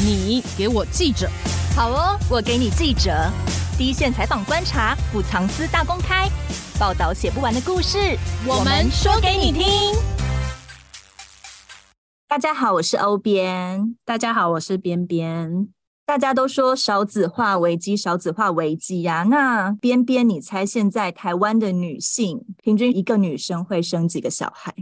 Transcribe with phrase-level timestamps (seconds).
[0.00, 1.28] 你给我记者，
[1.74, 3.10] 好哦，我给你记者，
[3.76, 6.28] 第一线采访观察，不藏私大公开，
[6.78, 8.16] 报道写不完的故事，
[8.46, 9.64] 我们说给你听。
[12.28, 13.96] 大家好，我是欧编。
[14.04, 15.66] 大家好，我是边边。
[16.06, 19.24] 大家都说少子化危机，少子化危机呀、啊。
[19.24, 24.72] 那边边，你猜现在台湾的女性平均一个女生会生几个小孩？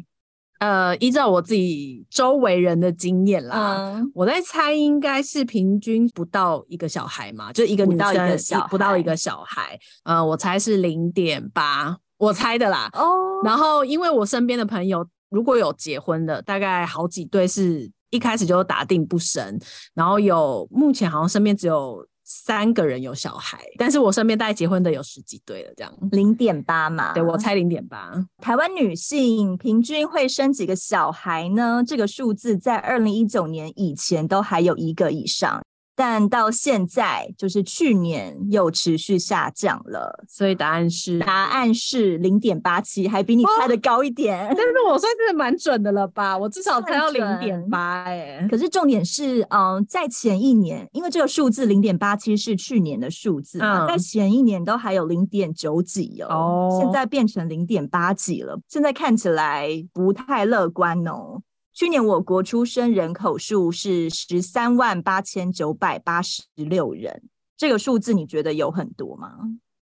[0.59, 9.79] 呃，依照我自己周围人的经验啦，嗯、我在猜应该是平均不到一个小孩嘛，就一个女生不到一个小不到一个小孩。
[10.05, 12.89] 呃，我猜是零点八，我猜的啦。
[12.93, 19.59] 哦，然后因为我身边的朋友如果有结婚的，大概好几对是一开始就打定不生，
[19.95, 22.07] 然后有目前好像身边只有。
[22.29, 28.13] 三个人有小孩，但是我身边大概结婚的有十几对了，这样零点八嘛，对，我猜零点八。
[28.43, 31.85] 台湾女性平均会生几个小孩呢？
[31.87, 35.63] 这个数字在二零一九年以前都还有一个以上。
[35.97, 44.47] 但到现在，就是去年又持续下降了，所以答案是答案是零点八七，还比你猜的高一点。
[44.55, 46.37] 但是我算是蛮准的了吧？
[46.37, 48.47] 我至少猜到零点八哎。
[48.51, 61.41] 可是重点是，嗯、呃，在前一年，因为这个数字零点八七是去年的数字嘛，嗯、在前一年都还有零点九几哦，哦现在变成零点八几了，现在看起来不太乐观哦。
[61.77, 67.25] 去年我国出生人口数是十三万八千九百八十六人，
[67.55, 69.33] 这个数字你觉得有很多吗？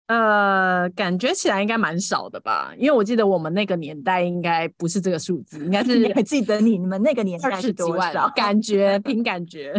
[0.06, 8.26] 呃，感觉起来应该蛮少的吧，因为我记得我们那个年代应该不是这个数字，应该是 你还记得你你们那个年代是多少？
[8.34, 9.74] 感觉凭感觉。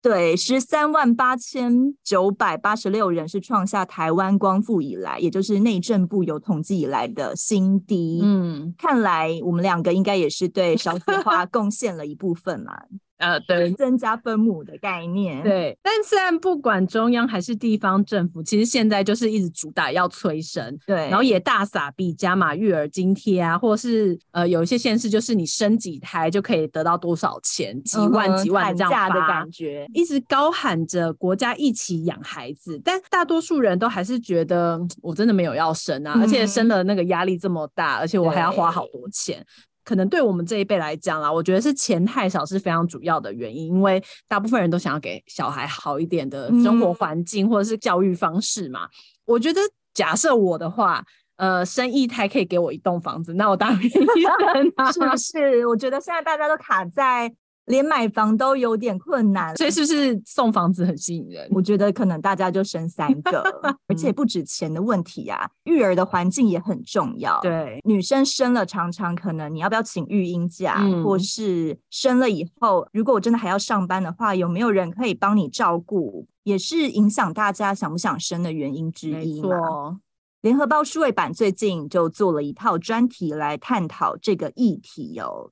[0.00, 8.20] 对，十三万八千九百八十六人是创下台湾光复以来，也就是内政部有统计以来的新低。
[8.22, 12.72] 嗯，看来我们两个应该也是对少子化贡献了一部分嘛。
[13.18, 15.76] 呃，对，增加分母的概念，对。
[15.82, 20.96] 但虽然不管中央还是地方政府，其实现在就是一直主打要催生，对。
[21.08, 39.44] 然后也大撒币加码育儿津贴啊，或是呃有一些县市就是你生几胎就可以得到多少钱，几万几万这样发的感觉，一直高喊着国家一起养孩子，但大多数人都还是觉得我真的没有要生啊，嗯、而且生了那个压力这么大，而且我还要花好多钱。
[39.88, 48.84] 可能对我们这一辈来讲啦，我觉得是钱太少是非常主要的原因，因为大部分人都想要给小孩好一点的生活环境或者是教育方式嘛。
[48.84, 48.90] 嗯、
[49.24, 49.58] 我觉得
[49.94, 51.02] 假设我的话，
[51.36, 55.66] 呃，生一胎可以给我一栋房子，那我当然愿意生啊，是不是？
[55.66, 57.32] 我觉得现在大家都卡在。
[57.68, 61.48] 连买房都有点困难，所以是不是送房子很吸引人？
[61.52, 63.42] 我觉得可能大家就生三个，
[63.88, 67.38] 而且不止钱的问题啊，育儿的环境也很重要。
[67.40, 80.00] 对，女生生了常常可能你要不要请育婴假，嗯、或是生了以后，如果我真的还要上班的话，有没有人可以帮你照顾，也是影响大家想不想生的原因之一嘛。
[80.40, 85.50] 联合报数位版最近就做了一套专题来探讨这个议题哦。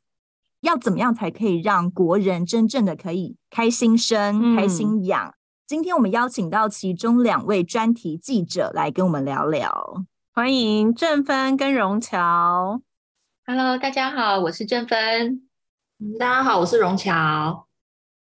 [0.66, 5.32] 要怎么样才可以让国人真正的可以开心生、嗯、开心养？
[5.64, 12.82] 今天我们邀请到其中两位专题记者来跟我们聊聊，欢迎正芬跟荣乔。
[13.46, 15.48] Hello，大家好，我是正芬。
[16.18, 17.68] 大家好，我是荣乔。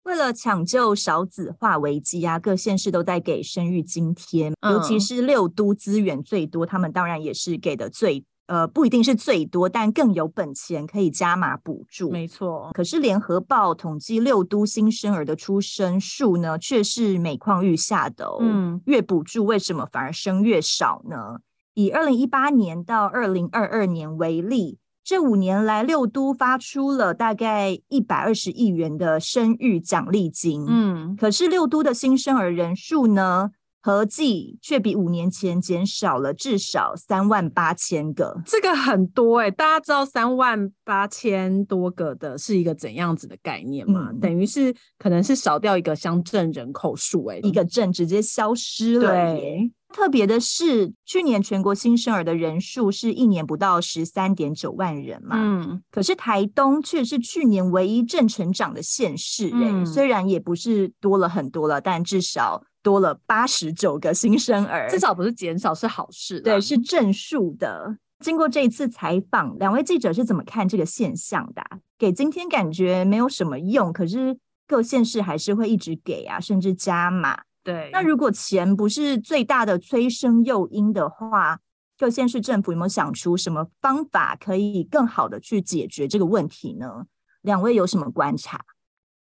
[0.02, 8.26] 为了抢救少子化危机啊，各县市都在给生育津贴，嗯、尤其是六都资源最多，他们当然也是给的最。
[8.46, 12.10] 呃，不一定是最多，但更有本钱可以加码补助。
[12.10, 18.38] 没错，可是联合报统计六都新生儿的出生数呢，却是每况愈下的哦。
[18.40, 21.38] 嗯，越补助为什么反而生越少呢？
[21.74, 30.64] 以二零一八年到二零二二年为例，这五年来六都发出了大概一百二十亿元的生育奖励金。
[30.68, 33.50] 嗯，可是六都的新生儿人数呢？
[33.86, 39.50] 合计却比五年前减少了至少三万八千个，这个很多哎、欸！
[39.52, 44.08] 大家知道三万八千多个的是一个怎样子的概念吗？
[44.10, 49.08] 嗯、等于是可能是少掉一个乡镇人口数哎、欸，一个镇直接消失了。
[49.08, 62.64] 对，特别的是，去年全国新生儿的人数是一年不到十三点九万人嘛，嗯，可是台东却是去年唯一正成长的县市哎、欸，嗯、虽然也不是多了很多了，但至少。
[62.86, 66.40] 多了八十九个新生儿，至少不是减少，是好事。
[66.40, 67.98] 对，是正数的。
[68.20, 71.60] 经过这一次采访，两位记者是怎么看这个现象的？
[71.98, 74.38] 给今天感觉没有什么用，可是
[74.68, 77.42] 各县市还是会一直给啊，甚至加码。
[77.64, 81.58] 对，那如果钱不是最大的催生诱因的话，
[81.98, 87.06] 各县市政府有没有想出什么方法可以更好的去解决这个问题呢？
[87.42, 88.64] 两位有什么观察？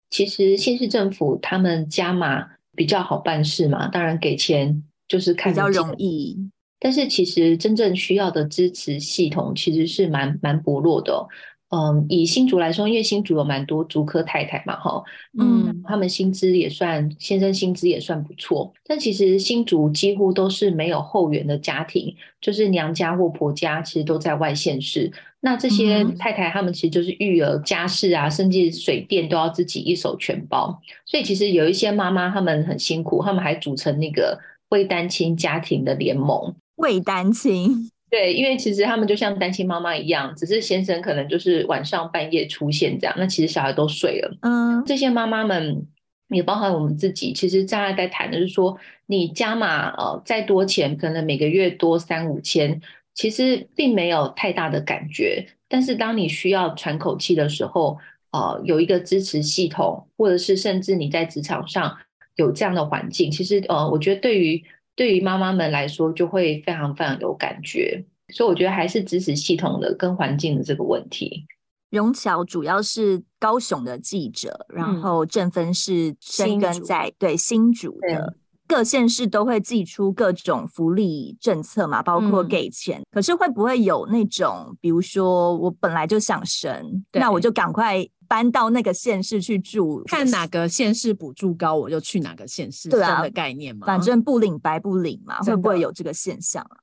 [0.09, 6.37] 其实县市政府他们加码比较好办事嘛，当然给钱就是看比较容易。
[6.79, 11.27] 但是其实真正需要的支持系统其实是蛮蛮薄弱的哦。
[11.69, 15.03] 嗯，以新竹来说，因为新竹有蛮多竹科太太嘛，哈，
[15.39, 18.71] 嗯，他们薪资也算，先生薪资也算不错。
[18.85, 25.11] 但其实新竹几乎都是没有后援的家庭，就是娘家或婆家其实都在外县市。
[25.45, 30.79] 那这些太太他们其实就是育儿、家事啊，甚至水电都要自己一手全包。
[31.05, 37.89] 所以其实有一些妈妈他们很辛苦，他们还组成那个为单亲家庭的联盟，为单亲。
[38.09, 44.37] 对，因为其实他们就像单亲妈妈一样，只是先生可能就是晚上半夜出现这样，那其实小孩都睡了。
[44.43, 45.85] 嗯，这些妈妈们
[46.29, 52.79] 也包含我们自己，其实大家在谈的是说，你加码呃再多钱，可能每个月多三五千，
[53.13, 55.47] 其实并没有太大的感觉。
[55.67, 57.97] 但是当你需要喘口气的时候，
[58.31, 61.97] 呃，有一个支持系统，或者是甚至你在职场上
[62.35, 64.63] 有这样的环境，其实呃，我觉得对于。
[64.95, 71.47] 对于妈妈们来说，就会非常非常有感觉，所以我觉得还是支持系统的跟环境的这个问题。
[71.89, 78.35] 荣乔主要是高雄的记者，嗯、然后正芬是生根在新对新竹的，
[78.73, 82.99] 各县市都会寄出各种福利政策嘛，包括给钱。
[83.01, 88.03] 嗯、可是会不会有那种，比如说我本来就想生，那我就赶快。
[88.25, 93.85] 搬到那个县市去住，看哪个县市补助高，我就去哪个县市，对啊的概念嘛。
[93.85, 96.77] 反正不领白不领嘛，会不会有这个现象啊？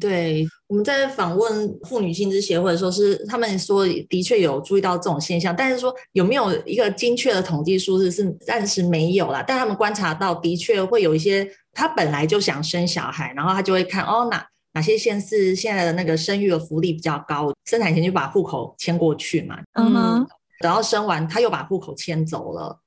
[0.00, 9.44] 对，我们在访问妇女薪资协会的时候，是他们说的确有注意到这种现象，但是说有没有一个精确的统计数字是暂时没有啦。
[9.46, 19.58] 但他们观察到，的确会有一些他本来就想生小孩，然后他就会看哦，哪哪些县市现在的那个生育的福利比较高，生产前就把户口迁过去嘛。
[19.74, 20.26] 嗯哼。
[20.60, 22.78] 等到生完，他又把户口迁走了。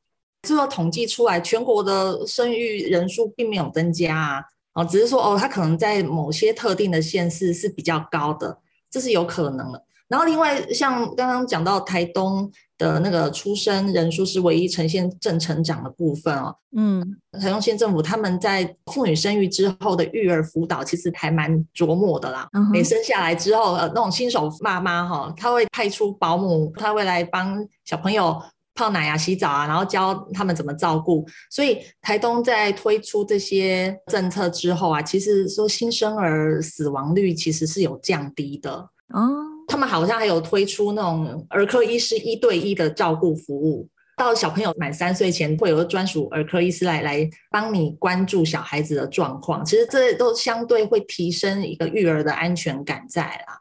[0.43, 8.59] 最后统计出来，全国的生育人数并没有增加啊，哦，只是说哦，他可能在某些特定的县市是比较高的，
[8.89, 9.83] 这是有可能的。
[10.09, 22.47] 然后另外像刚刚讲到台东的那个出生人数是唯一呈现正成长的部分哦，嗯，台东县政府他们在妇女生育之后的育儿辅导其实还蛮琢磨的啦。
[22.53, 28.39] 嗯、生下来之后，呃，那种新手妈妈哈，他会派出保姆，他会来帮小朋友
[28.75, 31.25] 泡奶啊、洗澡啊，然后教他们怎么照顾。
[31.49, 39.29] 所以台东在推出这些政策之后啊，其实说新生儿死亡率其实是有降低的哦。
[39.67, 43.87] 他们好像还有推出那种儿科医师一对一的照顾服务，
[44.17, 49.63] 到小朋友满三岁前，会有个专属儿科医师来来帮你关注小孩子的状况。
[49.63, 53.57] 其实这都相对会提升一个育儿的安全感在啦。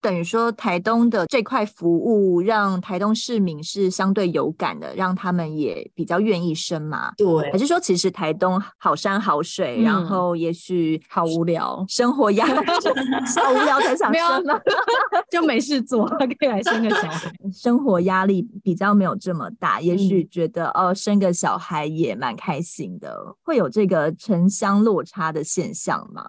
[0.00, 7.12] 等于说，台东的这块服务让台东市民是相对有感的，让他们也比较愿意生嘛。
[7.16, 12.66] 对，还是说其实台东好山好水，嗯、然后也许好无聊，生活压力
[13.42, 14.60] 好无聊才想生吗？
[15.30, 17.32] 就没事做，可以来生个小孩。
[17.52, 26.24] 生活压力比较没有这么大，也许觉得、嗯、哦，生个小孩也蛮开心的，会有这个城乡落差的现象吗？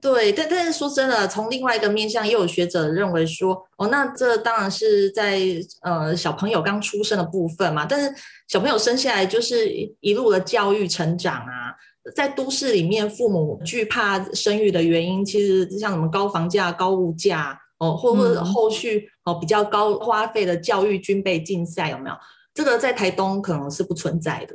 [0.00, 5.40] 对，但但是说真的，从另外一个面向，也有学者认为说，哦，那这当然是在
[5.82, 7.86] 呃小朋友刚出生的部分嘛。
[7.86, 8.14] 但是
[8.48, 9.68] 小朋友生下来就是
[10.00, 11.74] 一路的教育成长啊，
[12.14, 22.16] 在都市里面，父母惧怕生育的原因，其实像什么高房价、高物价哦，或或者后续哦比较高花费的教育军备竞赛，有没有？
[22.54, 24.54] 这个在台东可能是不存在的。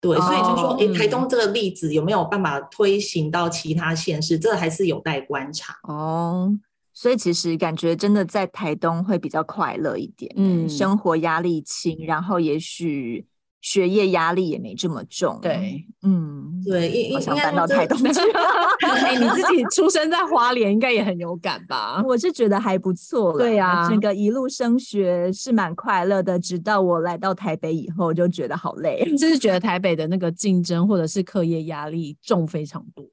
[0.00, 4.36] 对，所以就说，哎、哦，台东这个例子有没有办法推行到其他县市？
[4.36, 5.76] 嗯、这还是有待观察。
[5.84, 6.52] 哦，
[6.92, 13.26] 所以其实感觉真的在台东会比较快乐一点，嗯，生活压力轻，然后也许。
[13.60, 18.20] 学业压力也没这么重，对，嗯，对，好像搬到台东去。
[18.80, 22.02] 哎，你自己出生在花莲，应该也很有感吧？
[22.06, 29.04] 我是觉得还不错 了，对呀、啊，整个一路升学是蛮快乐的，直到我来到台北以后，就觉得好累。
[29.18, 33.04] 就是觉得台北的那个竞争或者是课业压力重非常多。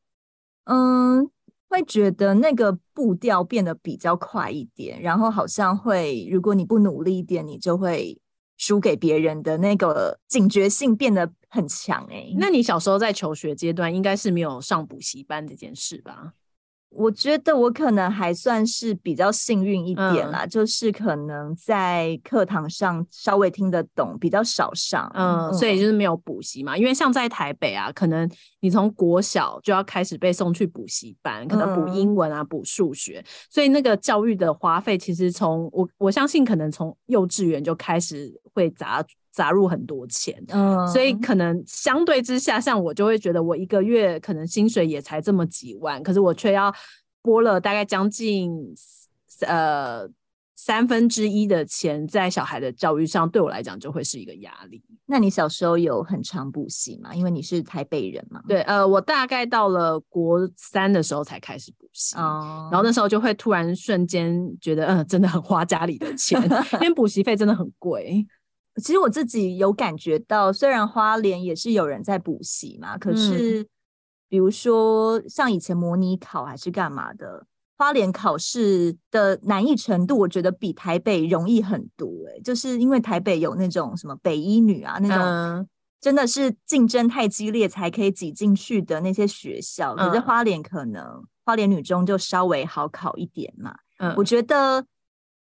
[0.63, 1.29] 嗯，
[1.69, 8.17] 会觉得那个步调变得比较快一点，然后好像会，如果你不努力一点，你就会。
[8.57, 16.33] 输给别人的那个警觉性变得很强哎、欸，那你小时候在求学阶段应该是没有上补习班这件事吧？
[16.89, 26.77] 我觉得我可能还算是比较幸运一点啦，嗯、就是可能在课堂上稍微听得懂，比较少上，嗯，所以就是没有补习嘛。
[26.77, 28.27] 因为像在台北啊，可能
[28.61, 38.33] 你从国小就要开始被送去补习班，可能补英文啊，补数学，所以那个教育的花费，其实从我我相信可能从幼稚园就开始。
[38.57, 46.73] 会砸砸入很多钱，嗯，所以可能相对之下，像我就会觉得我一个月可能薪水也才这么几万，可是我却要
[47.21, 48.51] 拨了大概将近
[49.45, 50.09] 呃。
[50.59, 54.83] 三分之一的钱在小孩的教育上，对我来讲就会是一个压力。
[55.05, 57.13] 那你小时候有很常补习吗？
[57.13, 58.41] 因为你是台北人嘛。
[58.47, 66.41] 对，呃，我大概到了国三的时候才开始补习，哦，然后那时候就会突然瞬间觉得，嗯、呃，真的很花家里的钱，
[66.81, 68.25] 因为补习费真的很贵。
[68.77, 73.67] 其实我自己有感觉到，虽然花莲也是有人在补习嘛，可是
[74.29, 77.45] 比如说像以前模拟考还是干嘛的。
[77.79, 82.07] 花莲考试的难易程度，我觉得比台北容易很多。
[82.27, 85.67] 哎，就是因为台北有那种什么北一女啊，那种
[86.01, 89.95] 真的是竞争太激烈才可以挤进去的那些学校。
[89.95, 93.75] 可是花莲可能花莲女中就稍微好考一点嘛。
[93.99, 94.83] 嗯，我觉得。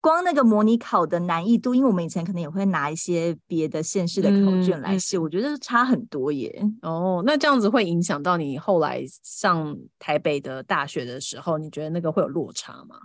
[0.01, 6.63] 光那个模拟考的难易度，因为我们以前可能也会拿一些别的县市的考卷来试，嗯，我觉得差很多耶。
[6.81, 12.95] 哦，那这样子会影响到你后来上台北的大学的时候，你觉得那个会有落差吗？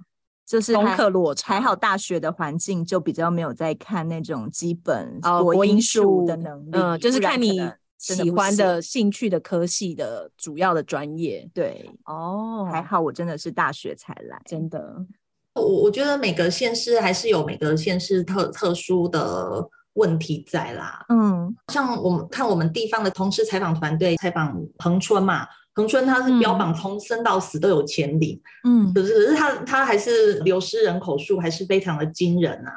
[0.46, 1.54] 就是功课落差。
[1.54, 7.58] 还好大学的环境就比较没有在看那种基本国英数的能力，嗯，就是看你
[7.98, 11.50] 喜欢的兴趣的科系的主要的专业。
[11.54, 15.04] 对，哦，还好我真的是大学才来，真的。
[15.54, 21.04] 我我觉得每个县市还是有每个县市特特殊的问题在啦。
[21.08, 32.73] 嗯，像我们看我们地方的同事采访团队采访恒春嘛，恒春它是标榜从生到死都有钱领，嗯，可是可是他他还是流失人口数还是非常的惊人啊。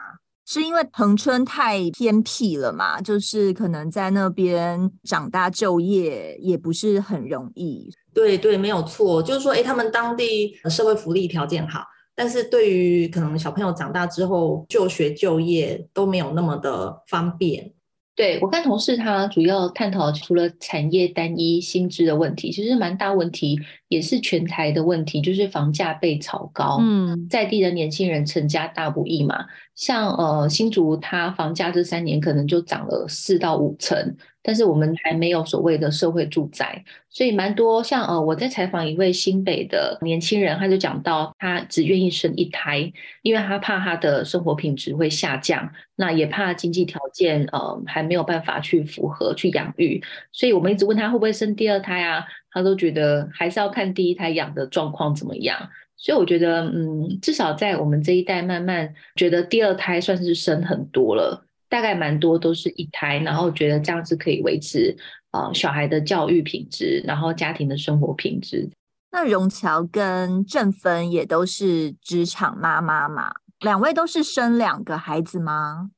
[0.46, 3.01] 是因为恒春太偏僻了嘛？
[3.01, 7.91] 就是可能在那边长大就业也不是很容易。
[8.13, 11.81] 对对，没有错，就是说，哎，他们当地社会福利条件好。
[12.17, 17.71] 但是对于可能小朋友长大之后就学就业都没有那么的方便。
[18.15, 26.77] 对，我看同事他主要探讨除了产业单一薪资的问题，其实蛮大问题，也是全台的问题，就是房价被炒高。
[26.82, 34.15] 嗯，在地的年轻人成家大不易嘛，像呃新竹，它房价这三年可能就涨了四到五成。
[34.44, 42.89] 但是我们还没有所谓的社会住宅，所以蛮多像呃，我在采访一位新北的年轻人，他就讲到他只愿意生一胎，
[43.24, 50.01] 因为他怕他的生活品质会下降，那也怕经济条件呃还没有办法去符合去养育，
[50.32, 55.58] 所以我们一直问他会不会生第二胎啊，他都觉得还是要看第一胎养的状况怎么样。
[55.96, 61.44] 所以我觉得嗯，至少在我们这一代慢慢觉得第二胎算是生很多了。
[61.70, 64.96] 大概蛮多都是一胎，然后觉得这样子可以维持
[65.32, 68.70] 啊、呃、小孩的教育品质，然后家庭的生活品质。
[69.12, 73.34] 那荣乔跟正芬也都是职场妈妈嘛？
[73.60, 75.92] 两位都是生两个孩子吗？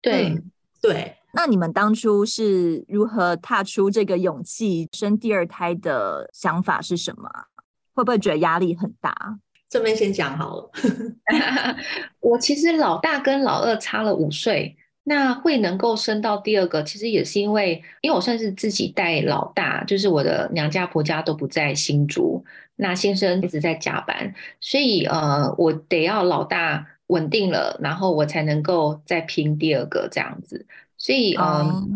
[0.00, 1.14] 对、嗯、对。
[1.32, 7.28] 那你们当初是如何踏出这个勇气生第二胎的想法是什么？
[7.94, 9.38] 会不会觉得压力很大？
[9.68, 10.70] 这边先讲好了。
[12.20, 14.76] 我其实老大跟老二差了五岁。
[15.04, 22.44] 那会能够生到第二个，其实也是因为，因为我算是自己带老大，就是我的娘家婆家都不在新竹，
[22.76, 30.64] 那先生一直在加班，所以呃，我得要老大稳定了，然后我才能够再拼第二个这样子。
[31.02, 31.86] 所以嗯、呃，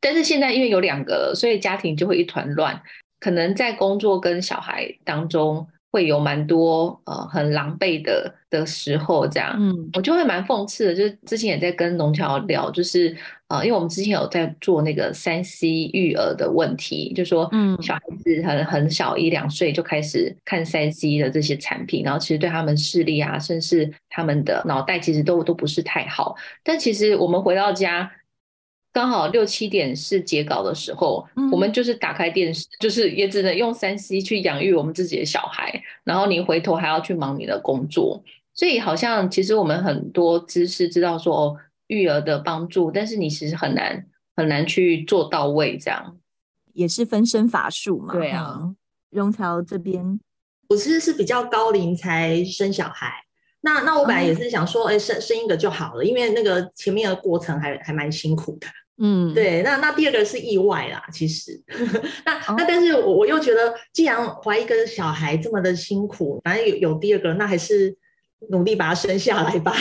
[0.00, 2.82] 但是现在因为有两个，所以家庭就会一团乱，
[3.20, 5.66] 可能在工作跟小孩当中。
[5.92, 10.94] 会有蛮多呃很狼狈的的时候，这样，嗯，我就会蛮讽刺的。
[10.94, 13.16] 就是之前也在跟龙桥聊，就是
[13.48, 26.36] 呃，因为我们之前有在做那个三 C 育儿的问题，就说，嗯，小孩子很很小一两岁就开始看三 C 的这些产品，然后其实对他们视力啊，甚至他们的脑袋其实都都不是太好。
[26.62, 28.10] 但其实我们回到家。
[28.96, 38.24] 刚好六七点是截稿的时候，嗯，我们就是打开电视，就是也只能用三 C 去养育我们自己的小孩，然后你回头还要去忙你的工作，
[38.54, 41.56] 所以好像其实我们很多知识知道说哦，
[41.88, 44.02] 育儿的帮助，但是你其实很难
[44.34, 46.16] 很难去做到位，这样
[46.72, 48.14] 也是分身乏术嘛。
[48.14, 48.74] 对啊，
[49.10, 50.18] 荣桥这边，
[50.70, 53.12] 我其实是比较高龄才生小孩，
[53.60, 58.66] 那那我本来也是想说，哎，生生一个就好了，因为那个前面的过程还还蛮辛苦的。
[58.98, 61.60] 嗯，对，那那第二个是意外啦，其实，
[62.24, 67.94] 那、哦、那但是我我又觉得，既然怀一个小孩这么的辛苦，反正有有第二个，那还是
[68.48, 69.74] 努力把他生下来吧。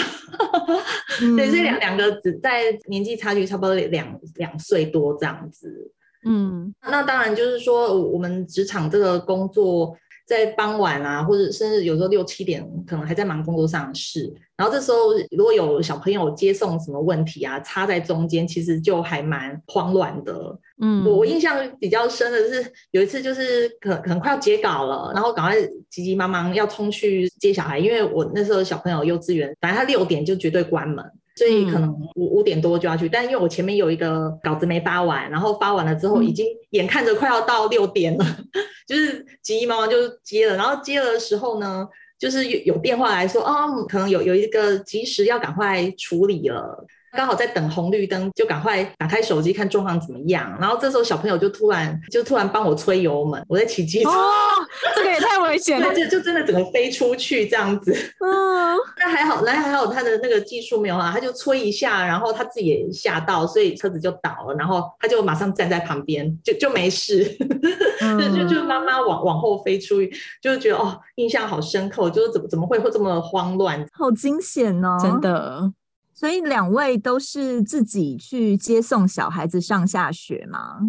[1.22, 5.92] 嗯、 对，这两两个只在年纪差距差不多两两岁多这样子。
[6.28, 9.96] 嗯，那当然就是说，我们职场这个工作
[10.26, 14.34] 在傍晚啊，或者甚至有时候六七点，可能还在忙工作上的事。
[14.58, 20.58] 然后这时候如果有小朋友接送什么问题啊，插在中间，其实就还蛮慌乱的。
[20.82, 25.56] 嗯，我我印象比较深的是有一次，就是可可能快要截稿了，然后赶快
[25.90, 31.06] 急急忙忙要冲去接小孩，因为我那时候小朋友幼稚园，反正他六点就绝对关门。
[31.36, 38.46] 所以可能五五点多就要去，但因为我前面有一个稿子没发完，然后发完了之后，已经眼看着快要到六点了，嗯、
[38.88, 41.86] 就是急急忙忙就接了，然后接了的时候呢，
[42.18, 46.86] 就是有有电话来说，哦，可能有有一个急时要赶快处理了。
[47.16, 50.56] 刚好在等红绿灯，就赶快打开手机看状况怎么样。
[50.60, 54.30] 然后这时候小朋友就突然就突然帮我催油门，我在骑机车，哦，
[54.96, 57.92] 这个也太危险了， 就就真的整个飞出去这样子。
[58.20, 67.36] 嗯， 那还好，那还好他的那个技术没有啊，他就催一下，然后他自己也吓到，所以车子就倒了，然后他就马上站在旁边，就就没事。
[68.02, 75.72] 嗯、就就就妈妈往往后飞出去，就觉得哦，印象好深刻，就是怎么怎么会会这么慌乱，好惊险哦，真的。
[76.16, 80.80] 所以两位都是自己去接送小孩子上下学吗？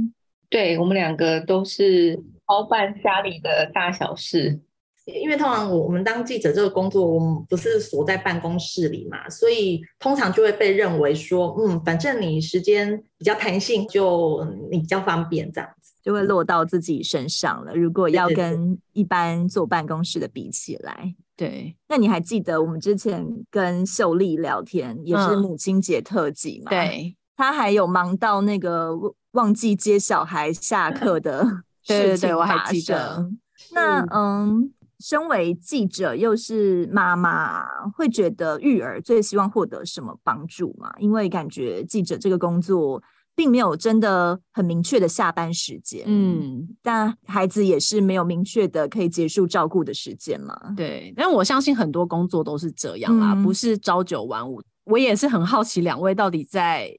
[0.49, 4.61] 对，我们两个都是包办家里的大小事。
[5.07, 15.76] 因为通常我我们当记者这个工作，我们不是锁在办公室里嘛，所以通常就会被认为说，嗯，反正你时间比较弹性，就你比较方便这样子，
[16.07, 17.75] 就会落到自己身上了。
[17.75, 21.17] 如果要跟一般坐办公室的比起来。
[21.35, 26.71] 对，那你还记得我们之前跟秀丽聊天，也是母亲节特辑嘛？
[26.71, 28.93] 嗯、对，她还有忙到那个
[29.33, 31.45] 忘记接小孩下课的
[31.83, 33.29] 事情，对对对，我还记得。
[33.73, 40.95] 那嗯，身为记者又是妈妈，会觉得育儿最希望获得什么帮助吗？
[41.01, 43.03] 因为感觉记者这个工作。
[43.37, 50.59] 并没有真的很明确的下班时间，嗯，但孩子也是没有明确的可以结束照顾的时间嘛。
[50.75, 54.63] 对，但我相信很多工作都是这样啦，嗯、不是朝九晚五。
[54.85, 56.91] 我也是很好奇，两位到底在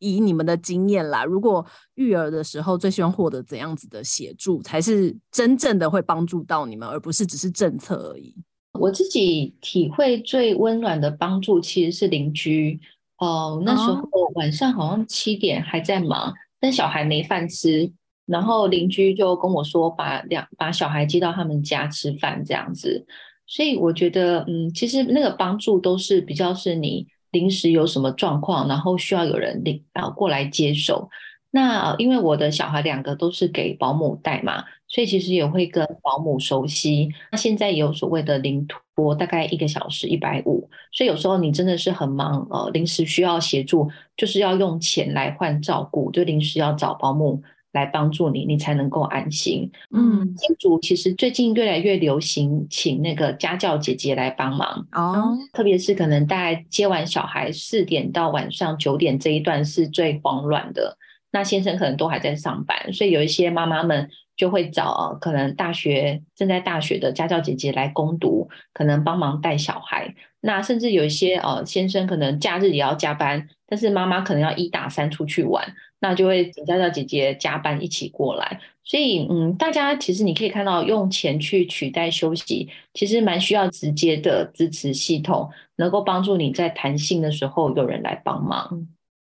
[0.00, 8.36] 以你们的经验啦，如果育儿的时候最希望获得怎样子的协助，才是真正的会帮助到你们，而不是只是政策而已。
[8.78, 12.78] 我自己体会最温暖的帮助其实是邻居。
[13.18, 14.02] 哦，那时候
[14.34, 17.90] 晚上好像七点还在忙，但小孩没饭吃，
[18.26, 23.06] 然后邻居就跟我说把两把小孩接到他们家吃饭这样子，
[23.46, 31.08] 所以我觉得嗯，其实那个帮助都是比较是你临时有什么状况，然后需要有人领啊过来接手。
[31.50, 37.08] 那因为我的小孩两个都是给保姆带嘛，所以其实也会跟保姆熟悉。
[37.30, 49.70] 那现在也有所谓的零托，大概一个小时一百五，所以有时候你真的是很忙，呃，临时需要协助，就是要用钱来换照顾，就临时要找保姆来帮助你，你才能够安心。
[49.94, 60.96] 嗯，新竹其实最近越来越流行请那个家教姐姐来帮忙哦，特别是可能大概接完小孩四点到晚上九点这一段是最慌乱的。
[61.32, 70.14] 那先生可能都还在上班，所以有一些妈妈们就会找可能大学正在大学的家教姐姐来攻读，可能帮忙带小孩。
[70.40, 78.60] 那甚至有一些呃先生可能假日也要加班，但是妈妈可能要一打三出去玩，那就会请家教姐姐加班一起过来。
[78.84, 88.86] 所以嗯，大家其实你可以看到，用钱去取代休息，其实蛮需要直接的支持系统，能够帮助你在弹性的时候有人来帮忙。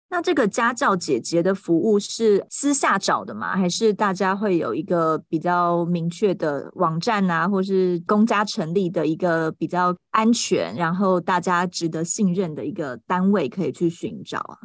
[0.09, 3.57] 那这个家教姐姐的服务是私下找的吗？
[3.57, 14.57] 还是大家会有一个比较明确的网站啊，或是公家成立的一个比较安全，然后大家值得信任的一个单位可以去寻找啊？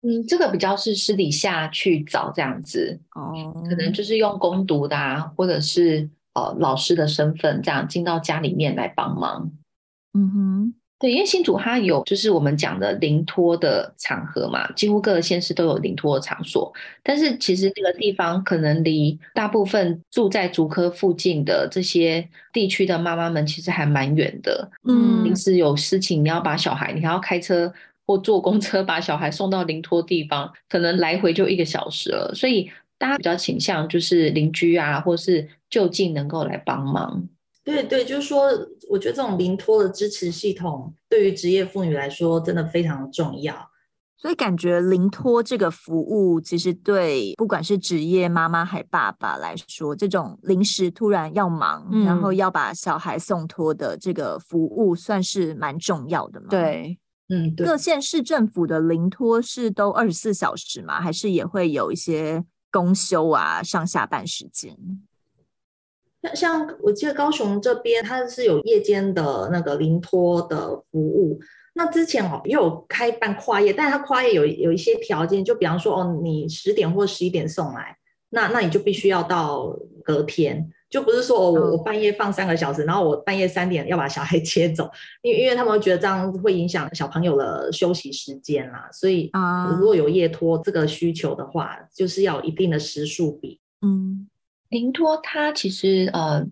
[0.00, 9.52] 嗯，这个比较是私底下去找这样子哦，可能就是用工读的啊，或者是呃老师的身份这样进到家里面来帮忙。
[10.14, 10.74] 嗯哼。
[11.00, 16.72] 对，因为新竹它有就是我们讲的临托的场合嘛，几乎各个县市都有临托的场所。
[17.04, 24.68] 但是其实这个地方可能离大部分住在竹科附近的这些地区的妈妈们其实还蛮远的。
[24.88, 27.72] 嗯，临时有事情你要把小孩，你还要开车
[28.04, 32.32] 或坐公车把小孩送到临托地方，可能来回就一个小时了。
[32.34, 37.28] 所以大家比较倾向就是邻居啊，或是就近能够来帮忙。
[37.68, 38.48] 对对，就是说，
[38.88, 43.54] 我觉得这种临托的支持系统对于职业妇女来说真的非常重要。
[44.16, 56.46] 所以感觉临托这个服务，其实对不管是职业妈妈还爸爸来说，这种临时突然要忙，嗯、然后要把小孩送托的这个服务，算是蛮重要的嘛。
[56.48, 57.66] 对，嗯，对。
[57.66, 61.00] 各县市政府的临托是都二十四小时吗？
[61.00, 64.74] 还是也会有一些公休啊、上下班时间？
[66.22, 71.38] 像像我记得高雄这边，它是有夜间的那个临托的服务。
[71.74, 77.96] 那之前哦，又有开办跨夜，但是它跨夜有有一些条件，就比方说哦，你十点或十一点送来，
[78.30, 84.90] 那那你就必须要到隔天，就不是说我我半夜放三个小时，然后我半夜三点要把小孩 接走，
[85.22, 93.60] 因为因为他们会觉得这样会影响小朋友的休息时间啦，所以啊，如果有夜托这个需求的话，就是要有一定的时数比。
[93.82, 94.26] 嗯，
[94.68, 96.46] 临托它其实呃，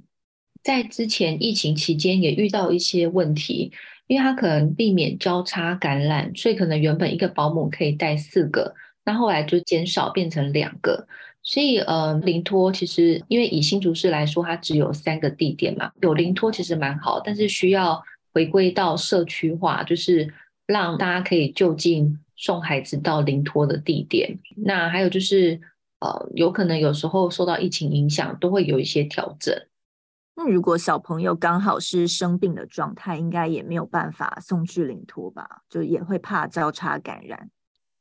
[0.62, 3.72] 在之前疫情期间也遇到一些问题。
[4.08, 8.72] 因为他可能避免交叉感染，所以可能原本一个保姆可以带四个，
[9.04, 11.04] 那后来就减少变成两个。
[11.42, 18.00] 所以呃，临托其实因为以新竹市来说，它只有三个地点嘛，有临托其实蛮好，但是需要
[18.32, 20.32] 回归到社区化，就是
[20.68, 24.38] 让大家可以就近送孩子到临托的地点。
[24.54, 25.60] 那还有就是
[26.00, 29.54] 呃，有可能有时候受到疫情影响，都会有一些调整。
[30.36, 35.62] 那如果小朋友刚好是生病的状态，应该也没有办法送去领托吧？
[35.70, 37.50] 就也会怕交叉感染。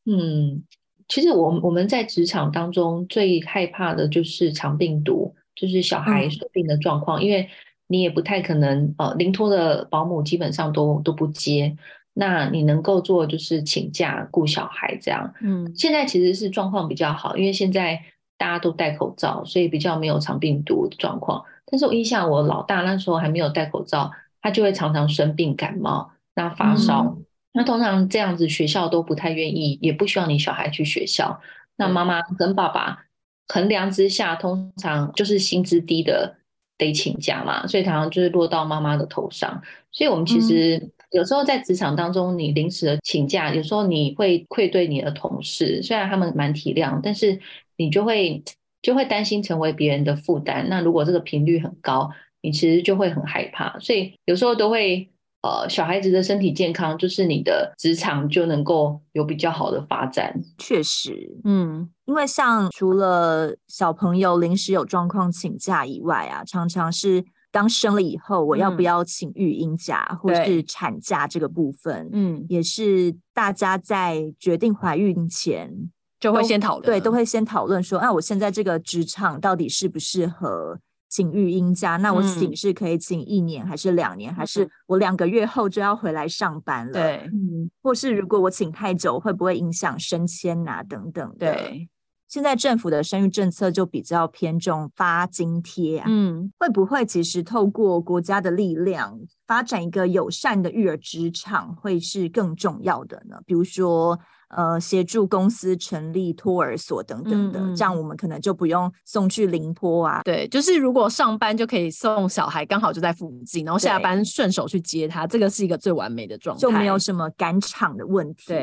[0.05, 0.63] 嗯，
[1.07, 7.47] 其实我我们在职场当中最害怕的就是肠病毒，就是小孩生病的状况，嗯、因为
[7.87, 11.77] 你也不太可能呃，临托的保姆基本上都都不接，
[12.17, 15.33] 那你能够做就是请假顾小孩这样。
[15.41, 18.01] 嗯，现在其实是状况比较好，因为现在
[18.37, 21.43] 大家都戴口罩，所以比较没有肠病毒的状况。
[21.65, 27.03] 但是我印象，我老大那时候还没有戴口罩，他就会常常生病感冒，那发烧。
[27.17, 31.41] 嗯、那通常这样子，学校都不太愿意，也不希望你小孩去学校。
[31.75, 33.05] 那妈妈跟爸爸
[33.47, 36.37] 衡量之下，通常就是薪资低的
[36.77, 39.61] 得请假嘛，所以常常就是落到妈妈的头上。
[39.91, 47.39] 所以我们其实有时候在职场当中，你临时的请假，有时候你会愧对你的同事，虽然他们蛮体谅，但是
[47.77, 48.43] 你就会。
[48.81, 50.69] 就会担心成为别人的负担。
[50.69, 52.07] 那如果这个频率很高，
[52.43, 53.79] 你其实就会很害怕。
[53.79, 55.09] 所以有时候都会，
[55.41, 60.39] 呃，小孩子的身体健康，就是你的职场就能够有比较好的发展。
[60.59, 75.71] 确实，嗯，因为像除了小朋友临时有状况请假以外啊，常常是刚生了以后，我要不要请育婴假、嗯、或是产假这个部分，嗯，也是大家在决定怀孕前。
[76.19, 81.95] 就会先讨论，对，都会先讨论说，那、啊、我现在这个职场到底适不适合请育婴假？
[81.95, 86.91] 那我请是可以请一年，还是两年，嗯、还是我两个月后就要回来上班了？
[86.91, 90.83] 对，嗯，或是如果我请太久，会不会影响升迁啊？
[90.83, 91.53] 等等的。
[91.53, 91.87] 对，
[92.35, 99.17] 现在政府的生育政策就比较偏重发津贴啊，嗯，会不会其实透过国家的力量
[99.47, 103.37] 发展一个友善的育儿职场，会是更重要的呢？
[103.45, 104.19] 比如说。
[104.49, 110.21] 呃，协助公司成立托儿所等等的，嗯、这样我们可能就不用送去临托啊。
[110.23, 118.53] 对，就是如果上班就可以送小孩，刚好就在附近，然后下班顺手去接他，这个是一个最完美的状态，就没有什么赶场的问题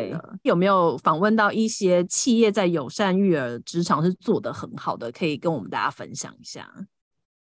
[0.43, 6.69] 有没有访问到一些企业在友善育儿职场是做得很好的，可以跟我们大家分享一下？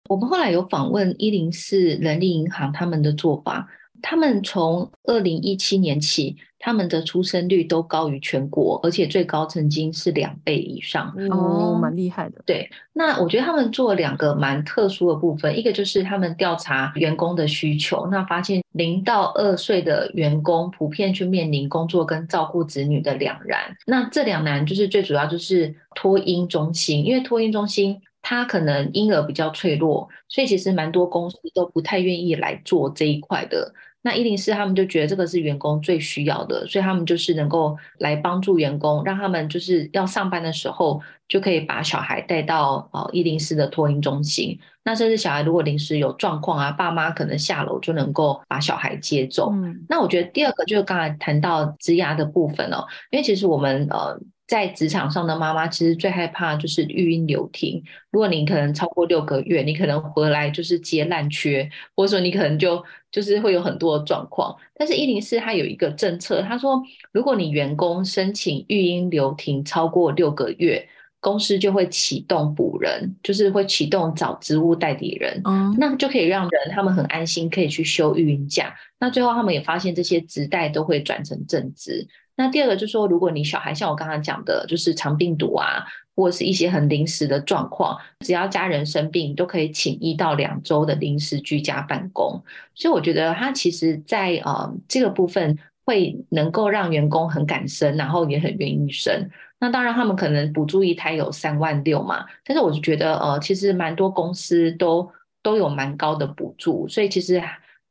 [0.09, 3.67] 我们后来有访问一零四人力银行他们的做法。
[4.01, 6.35] 他们从二零一七年起，
[6.65, 12.41] 他们的出生率都高于全国，而且最高曾经是两倍以上哦，蛮厉害的。
[12.43, 23.59] 对，那我觉得他们做了两个蛮特殊的部分，一个就是他们调查员工的需求，那发现零到二岁的员工普遍去面临工作跟照顾子女的两难。
[23.85, 33.71] 那这两难就是最主要就是托婴中心，因为托婴中心它可能婴儿比较脆弱，所以其实蛮多公司都不太愿意来做这一块的。
[34.05, 44.59] 那一零四他们就觉得这个是员工最需要的，所以他们就是能够来帮助员工，让他们就是要上班的时候就可以把小孩带到呃一零四的托婴中心。
[44.83, 49.51] 那甚至小孩如果临时有状况啊，爸妈可能下楼就能够把小孩接走。
[49.53, 54.21] 嗯、那我觉得第二个就是刚才谈到职涯的部分哦，因为其实我们呃。
[54.47, 57.83] 在职场上的妈妈其实最害怕就是育婴留停。
[58.11, 64.55] 如果你可能超过六个月，你可能回来就是接烂缺，或者说你可能就就是会有很多的状况。
[64.75, 66.81] 但是一零四它有一个政策，他说
[67.11, 70.87] 如果你员工申请育婴留停超过六个月，
[71.19, 78.75] 公司就会启动补人，就是会启动找职务代理人，嗯，那就可以让人他们很安心可以去休育婴假。
[78.99, 82.07] 那最后他们也发现这些职代都会转成正职。
[82.37, 92.43] 那第二个就是说，如果你小孩像我刚刚讲的，就是肠病毒啊，或者是一些很临时的状况，只要家人生病，都可以请一到两周的临时居家办公。
[92.73, 99.29] 所以我觉得他其实在呃这个部分会能够让员工很敢生，然后也很愿意生。
[99.59, 105.09] 那当然他们可能补助一胎有三万六嘛，但是我就觉得呃其实蛮多公司都
[105.41, 107.41] 都有蛮高的补助，所以其实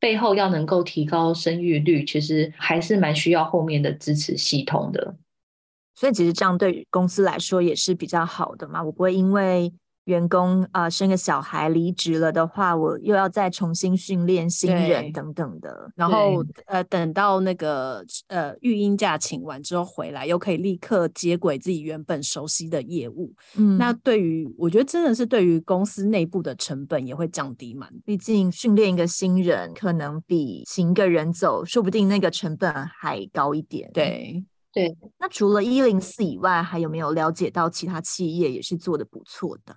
[0.01, 5.17] 背后要能够提高生育率，其实还是蛮需要后面的支持系统的。
[5.95, 9.73] 所以其实这样对公司来说也是比较好的嘛，我不会因为。
[10.05, 15.91] 员工啊、呃，生个小孩离职了的话，我又要再重新训练新人等等的。
[15.95, 23.35] 然后呃，等到那个呃育婴假请完之后回来，又可以立刻接轨自己原本熟悉的业务。
[23.57, 27.91] 嗯，那对于我觉得真的是对于公司内部的成本也会降低蛮。
[28.05, 33.91] 毕竟训练一个新人可能比请一个人走，说不定那个成本还高一点。
[33.95, 34.95] 对对。
[35.19, 39.75] 那除了一零四以外，还有没有了解到其他企业也是做的不错的？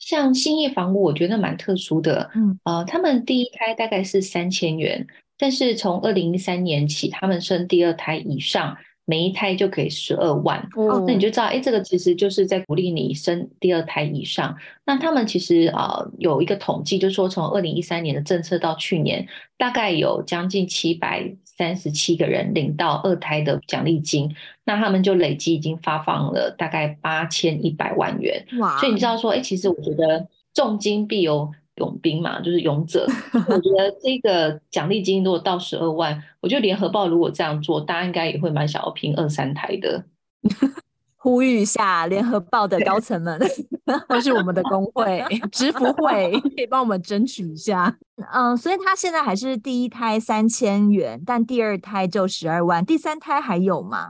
[0.00, 2.28] 像信义房屋，我觉得蛮特殊的。
[2.34, 5.06] 嗯，呃，他们第一胎大概是三千元，
[5.38, 10.58] 但是从二零一三年起，他们生第二胎以上，每一胎就可以十二万。
[10.74, 14.56] 哦，那你就知道，哎，这个其实就是在鼓励你生第二胎以上。
[14.86, 19.26] 那他们其实啊，呃，有一个统计，就是说从二零一三年的政策到去年，
[19.58, 28.42] 大概有将近七百三十七个人领到二胎的奖励金，那他们就累计已经发放了大概八千一百万元。
[28.58, 28.78] 哇！
[28.78, 33.06] 所以你知道说，哎、欸，其实我觉得重金必有勇兵嘛，就是勇者。
[33.46, 40.02] 我觉得这个奖励金如果到十二万，我觉得联合报如果这样做，大家应该也会蛮想要拼二三胎的。
[41.22, 43.38] 呼吁一下联合 报的高层们，
[44.08, 47.94] 或是我们的工会、职福会， 可以帮我们争取一下。
[48.32, 54.08] 嗯，所以他现在还是第一胎三千元，但第二胎就十二万，第三胎还有吗？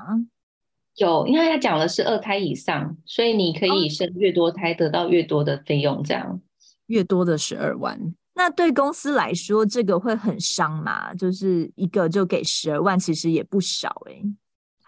[0.96, 6.38] 有，因为他讲的是二胎以上，所以你可以生越多胎得到越多的费用，这样、哦、
[6.86, 7.98] 越多的十二万。
[8.34, 11.12] 那对公司来说，这个会很伤嘛？
[11.14, 14.22] 就是一个就给十二万，其实也不少哎、欸。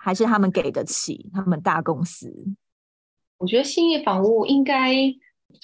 [0.05, 1.31] 还是他们给得起？
[1.33, 2.29] 他们大公司，
[3.39, 4.93] 我觉得信义房屋应该，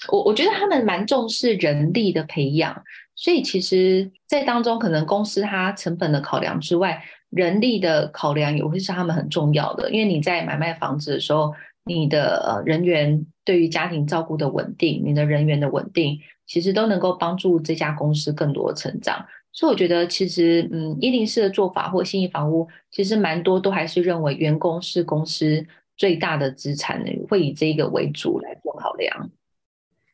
[0.09, 2.81] 我我觉得他们蛮重视人力的培养，
[3.15, 9.91] 所以其实，在当中可能公司它成本的考量之外，人力的考量也会是他们很重要的。
[9.91, 19.25] 因为你在买卖房子的时候，你的人员对于家庭照顾的稳定，你的人员的稳定，其实都能够帮助这家公司更多的成长。
[19.51, 25.65] 所以我觉得，其实，嗯，一零四的做法或新意房屋，其实蛮多都还是认为员工是公司
[25.97, 29.29] 最大的资产，会以这个为主来做考量。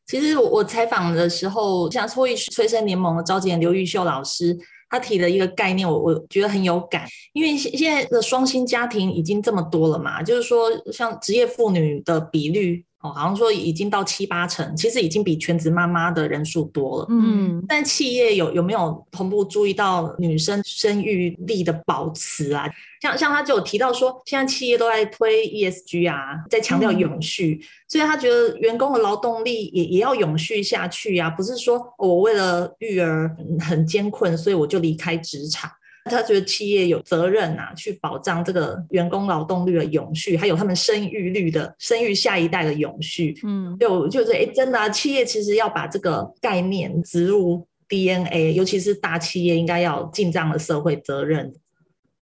[0.08, 4.58] 其实我我采访的时候，像创意催生联盟的召集人刘玉秀老师，
[4.90, 12.86] 他提了一个概念，我我觉得很有感，因为现现在的双薪家庭已经这么多了嘛，就是说，像职业妇女的比率。
[13.14, 17.08] 好像说已经到七八成，其实已经比全职妈妈的人数多了。
[17.10, 22.70] 嗯，但企业有有没有同步注意到女生生育力的保持啊？
[23.02, 35.70] 像像他就有提到说，现在企业都在推 ESG 啊，在强调永续，嗯，所以他觉得员工的劳动力也也要永续下去啊，不是说我为了育儿很艰困，所以我就离开职场。
[36.06, 43.36] 他觉得企业有责任啊，去保障这个员工劳动率的永续，还有他们生育率的生育下一代的永续。
[43.44, 51.52] 嗯，就就是哎，真的啊，企业其实要把这个概念植入 DNA，尤其是大企业应该要尽这样的社会责任。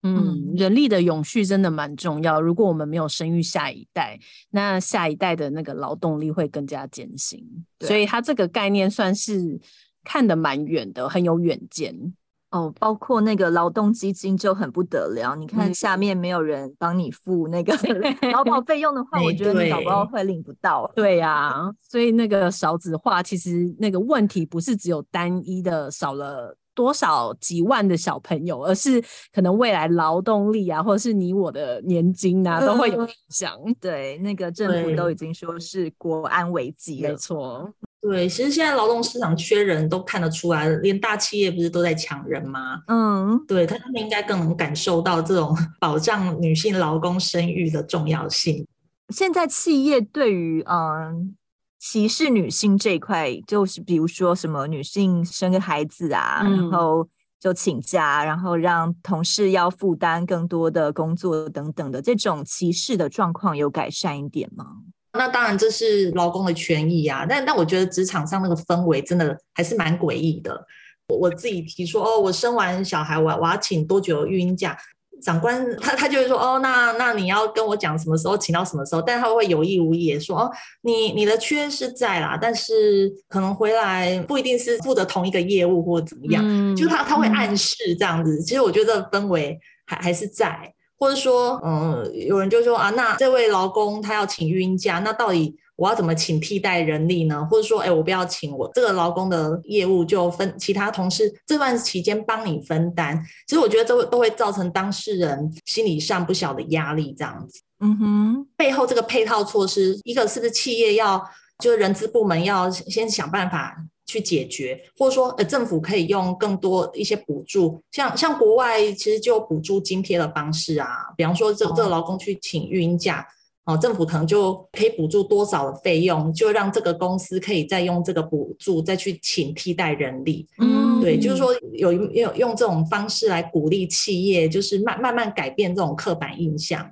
[0.04, 2.39] 嗯，人力的永续真的蛮重要。
[2.39, 4.18] 如果我们没有生育下一代，
[4.52, 7.46] 那下一代的那个劳动力会更加艰辛。
[7.82, 9.60] 所以他这个概念算是
[10.06, 12.13] 看得蛮远的，很有远见。
[12.52, 15.36] 哦，包括那个劳动基金就很不得了。
[15.36, 17.74] 你看下面没有人帮你付那个
[18.34, 20.92] 劳保费用的话，我觉得你搞不好会领不到。
[20.96, 29.00] 对呀、啊，所以那个少子化其实那个问题不是只有单一的少了多少几万的小朋友，而是
[29.32, 33.76] 可能未来劳动力啊，或者是你我的年金啊，都会有影响、嗯。
[33.80, 37.10] 对，那个政府都已经说是国安危机了。
[37.10, 37.72] 没错。
[38.02, 42.82] 对，其实现在劳动市场缺人都看得出来，连大企业不是都在抢人吗？
[42.88, 48.66] 嗯，对，他们应该更能感受到这种 保障女性劳工生育的重要性。
[49.10, 51.36] 现在企业对于嗯
[51.78, 57.08] 歧视女性这一块，就是比如说什么女性生个孩子啊，嗯、然后
[57.38, 64.66] 就请假，然后让同事要负担更多的工作等等的这种歧视的状况，有改善一点吗？
[65.13, 67.26] 那当然，这是劳工的权益啊。
[67.28, 70.65] 但但我觉得职场上那个氛围真的还是蛮诡异的。
[71.08, 74.78] 我我自己提出哦，我生完小孩，我我要请多久育婴假？
[75.22, 79.02] 长官他他就会说哦，那那你要跟我讲什么时候请到什么时候？
[79.02, 80.52] 但他会有意无意也说哦，
[80.84, 86.41] 你你的缺是在啦，但是可能回来不一定是负责同一个业务或者怎么样。
[86.45, 88.41] 嗯，就他他会暗示这样子。
[88.41, 90.74] 其实我觉得氛围还还是在。
[91.00, 97.48] 或者说，嗯，有人就说啊，那这位劳工他要请育婴假，那到底我要怎么请替代人力呢？
[97.50, 103.18] 或者说，哎，我不要请我这个劳工的业务，就分其他同事这段期间帮你分担。
[103.48, 107.62] 其实我觉得这都会造成当事人心理上不小的压力，这样子。
[107.80, 111.24] 嗯哼，背后这个配套措施，一个是不是企业要，
[111.60, 113.78] 就是人资部门要先想办法
[114.10, 123.26] 去解决，或者说，呃，政府可以用更多一些补助，像像国外其实就有补助津贴的方式啊，比方说这这个劳工去请育婴假。
[123.65, 130.48] 哦，政府可能就可以补助多少的费用，就让这个公司可以再用这个补助再去请替代人力。
[130.58, 136.89] 嗯，对，就是说有用用这种方式来鼓励企业，就是慢慢慢改变这种刻板印象。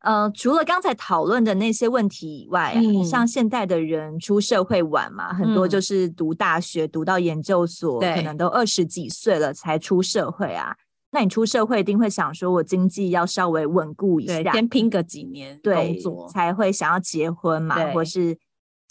[0.00, 10.74] 呃，除了刚才讨论的那些问题以外，嗯，像现代的人出社会晚嘛，很多就是读大学、读到研究所，可能都二十几岁了才出社会啊。
[11.12, 18.38] 那你出社会一定会想说，我经济要稍微稳固一下，先拼个几年工作，才会想要结婚嘛，或是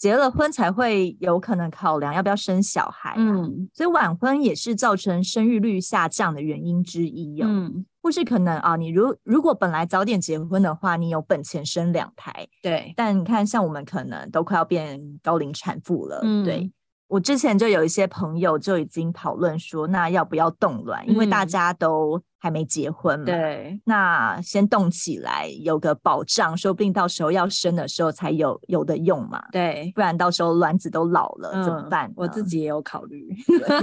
[0.00, 3.14] 结了婚才会有可能考量要不要生小孩。
[3.18, 7.38] 嗯，所以晚婚也是造成生育率下降的原因之一。
[7.42, 12.32] 嗯，或是可能啊，你如如果本来早点结婚的话，你有本钱生两胎。
[12.62, 16.20] 对，但你看，像我们可能都快要变高龄产妇了。
[16.22, 16.72] 嗯，对。
[17.06, 21.06] 我之前就有一些朋友就已经讨论说，那要不要冻卵？
[21.10, 23.26] 因为大家都还没结婚嘛。
[23.26, 29.42] 对，那先动起来，有个保障，说不定到时候要生的时候才有有的用嘛。
[29.50, 32.12] 对，不然到时候卵子都老了、嗯、怎么办？
[32.14, 33.28] 我自己也有考虑，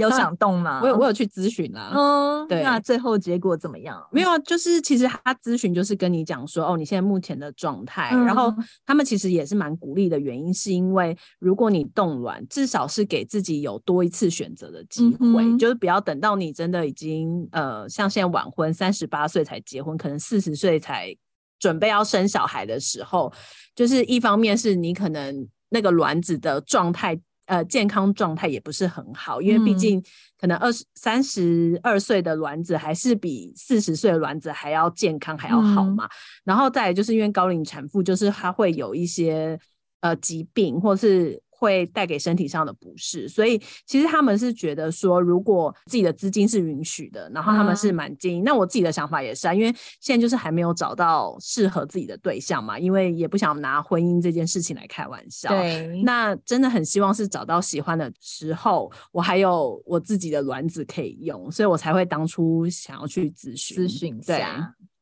[0.00, 0.80] 有想动吗？
[0.82, 1.92] 我有我有去咨询啦。
[1.94, 2.62] 嗯，对。
[2.62, 4.02] 那最后结果怎么样？
[4.10, 8.50] 没有啊，就是其实他咨询就是跟你讲说，哦，你现在目前的状态、嗯，然后
[8.86, 21.14] 他们其实也是蛮鼓励的原因，是因为如果你冻卵，至少是给给自己有多一次选择的机会、嗯，就是不要等到你真的已经呃，像现在晚婚三十八岁才结婚，可能四十岁才
[21.58, 23.32] 准备要生小孩的时候，
[23.74, 30.02] 就是一方面是你可能那个卵子的状态呃健康状态也不是很好，因为毕竟
[30.38, 36.10] 可能二十三十二岁的卵子还是比四十岁的卵子还要健康还要好嘛，嗯、
[36.44, 39.58] 然后再来就是因为高龄产妇就是她会有一些
[40.00, 41.42] 呃疾病或是。
[41.58, 48.40] 会带给身体上的不适，所以其实他们是觉得说，如果自己的资金是允许的，然后他们是蛮建议。
[48.42, 55.48] 那我自己的想法也是啊，因为现在就是还没有找到适合自己的对象嘛，因为也不想拿婚姻这件事情来开玩笑。
[55.48, 64.20] 对，那真的很希望是找到喜欢的时候，我还有我自己的卵子可以用，所以我才会当初想要去咨询咨询。
[64.20, 64.44] 对，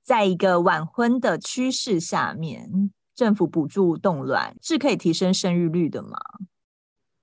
[0.03, 2.91] 在一个晚婚的趋势下面。
[3.17, 6.19] 政府补助冻卵是可以提升生育率的吗？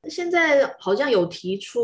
[0.10, 1.80] 现在好像有提出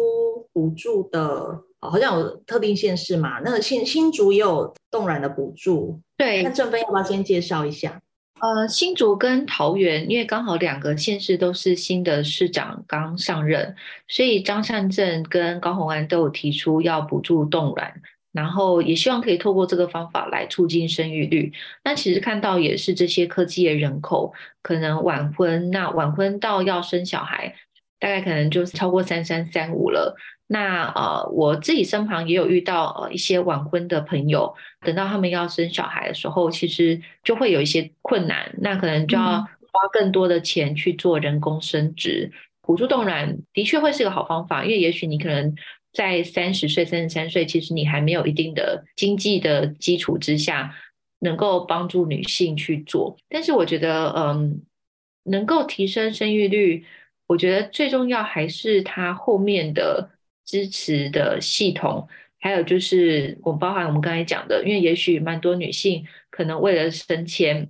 [0.51, 3.39] 补助的，好像有特定县市嘛。
[3.39, 6.01] 那个新新竹也有冻卵的补助。
[6.17, 8.01] 对，那郑芬要不要先介绍一下？
[8.41, 13.75] 呃，新竹跟桃园，因为刚好两个县市都是新的市长刚上任，
[14.07, 18.01] 所以张善政跟高虹安都有提出要补助冻卵。
[18.31, 21.51] 然后也希望可以透过这个方法来促进生育率。
[21.83, 27.55] 那其实看到也是这些科技的人口可能晚婚，那晚婚到要生小孩，
[27.99, 30.15] 大概可能就是超过三三三五了。
[30.45, 39.47] 那呃，我自己身旁也有遇到呃一些晚婚的朋友，等到他们要生小孩的时候，其实就会有一些困难，那可能就要花
[39.91, 42.31] 更多的钱去做人工生殖。
[42.61, 45.55] 辅助冻卵的确会是个好方法，因为也许你可能。
[45.91, 50.75] 在三十岁、三十三岁，其实你还没有一定的经济的基础之下，
[51.19, 53.17] 能够帮助女性去做。
[53.27, 54.61] 但是我觉得，嗯，
[55.23, 56.85] 能够提升生育率，
[57.27, 60.11] 我觉得最重要还是它后面的
[60.45, 62.07] 支持的系统，
[62.39, 67.67] 还有就是我包含我们刚才讲的，因为也许蛮多女性可能为了升迁，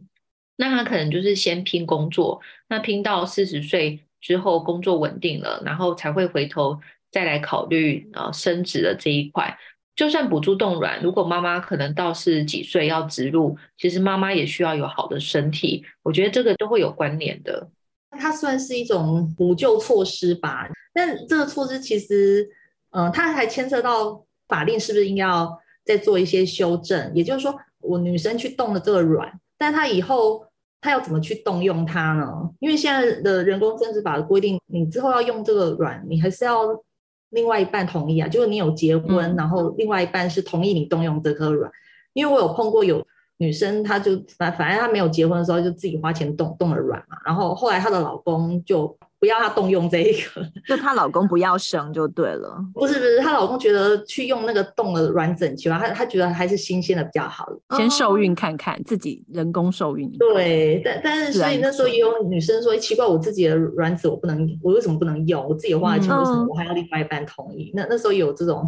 [0.57, 6.77] 那她可能就是先拼工作，那拼到四十岁之后工作稳定了，然后才会回头。
[7.11, 9.57] 再来考虑啊，生殖的这一块，
[9.95, 17.67] 就算补助冻卵，如果妈妈可能到四十几岁要植入，其实妈妈也需要有好的身体，我觉得这个都会有关联的。
[18.11, 22.47] 它算是一种补救措施吧，但这个措施其实，
[22.91, 27.11] 呃，它还牵涉到法令是不是应该要再做一些修正？
[27.15, 30.45] 也就是说，我女生去冻了这个卵，但她以后
[30.79, 32.49] 她要怎么去动用它呢？
[32.59, 36.83] 因为现在的人工生殖法的规定，你之后要用这个卵，你还是要。
[37.29, 41.71] 另外一半同意啊，就是你有结婚，嗯，然后另外一半是同意你动用这颗卵。
[42.13, 43.05] 因为我有碰过有
[43.37, 52.57] 女生，她就反反正她没有结婚的时候就自己花钱动动了卵嘛，然后后来她的老公就不要她动用这一个，就她老公不要生就对了。
[52.73, 60.09] 不是不是，她老公觉得去用那个冻的软整球，她她觉得还是新鲜的比较好，先受孕看看，自己人工受孕。
[60.17, 65.45] 对，但但是所以那时候也有女生说，奇怪，我自己的卵子我不能，我为什么不能用？
[65.45, 67.71] 我自己花的钱，为什么我还要另外一半同意？
[67.75, 68.65] 那那时候有这种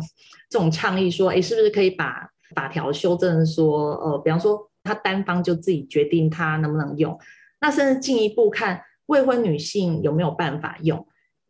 [0.49, 7.18] 这种倡议说，哎，是不是可以把法条修正说，呃，比方说她单方就自己决定她能不能用，
[7.62, 8.82] 那甚至进一步看。
[9.12, 11.05] 未婚女性有没有办法用？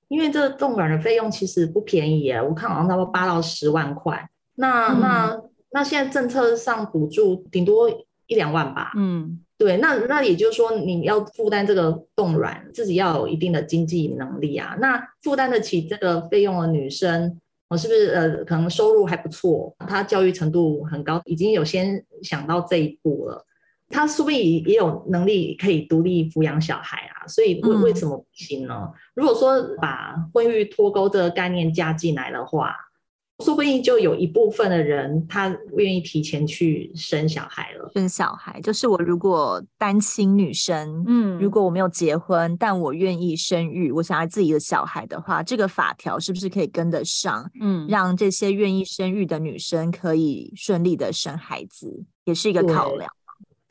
[0.07, 4.29] 因为这个冻卵的费用其实不便宜耶，我看好像差不多八到十万块。
[4.55, 5.41] 那、嗯、那
[5.71, 7.89] 那现在政策上补助顶多
[8.27, 8.91] 一两万吧。
[8.97, 9.77] 嗯，对。
[9.77, 14.75] 那那也就是说，你要负担这个冻卵，自己要有一定的经济能力啊。
[14.81, 17.39] 那负担得起这个费用的女生，
[17.69, 23.45] 我是不是呃可能收入还不错，她教育程度很高，已经有先想到这一步了。
[23.91, 28.73] 他说不定也有能力可以独立抚养小孩啊，所以为为什么不行呢？
[28.81, 32.75] 嗯、如果说把婚育脱钩这个概念加进来的话，
[33.43, 37.89] 说不定就有一部分的人他愿意提前去生小孩了。
[37.95, 47.49] 生小孩就是我如果单亲女生，嗯，如果我没有结婚，但我愿意生育，我想要自己的小孩的话，这个法条是不是可以跟得上？
[47.59, 53.09] 嗯，让这些愿意生育的女生可以顺利的生孩子，也是一个考量。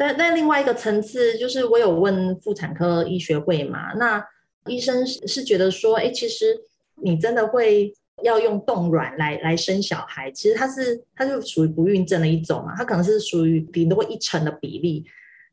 [0.01, 4.24] 但但另外一个层次就是，我有问妇产科医学会嘛，那
[4.64, 6.59] 医生是是觉得说，哎，其实
[7.03, 7.92] 你真的会
[8.22, 15.05] 要用冻卵来来生小孩，其实它是它就属于不孕症的一种嘛，它可能是属于顶多一成的比例，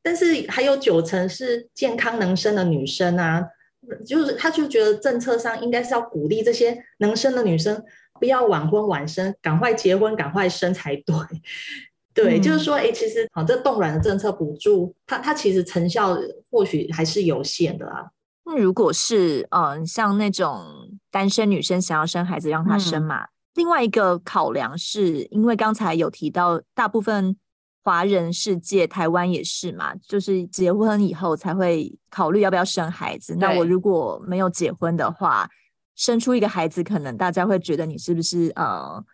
[0.02, 3.44] 但是还有九成是健康能生的女生啊，
[4.06, 7.84] 就是他就觉得政策上应该是要鼓励这些能生的女生
[8.18, 11.16] 不要晚婚晚生，赶快结婚赶快生才对。
[12.24, 16.18] 对，就是说，哎，其实啊，这冻卵的政策补助，它它其实成效
[16.50, 18.08] 或许还是有限的啊。
[18.44, 20.66] 那如果是嗯、呃，像那种
[21.12, 23.24] 单身女生想要生孩子，让她生嘛。
[23.24, 27.38] 嗯、另外一个考量是因为刚才有提到，大部分
[27.84, 33.36] 华人世界，台湾也是嘛，就是结婚以后才会考虑要不要生孩子。
[33.36, 35.48] 那我如果没有结婚的话，
[35.96, 39.06] 生出一个孩子，可能大家会觉得你是不是呃？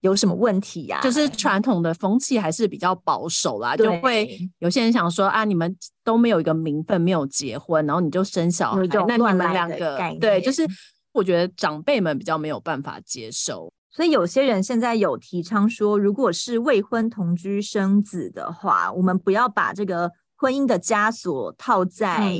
[0.00, 1.02] 有什么问题呀、啊？
[1.02, 10.66] 就是传统的风气还是比较保守啦，就会有些人想说啊，你们都没有一个名分，没有结婚，然后你就生小孩，那你们两个对，就是
[11.12, 22.34] 我觉得长辈们比较没有办法接受，所以有些人现在有提倡说，如果是未婚同居生子的话，我们不要把这个婚姻的枷锁套在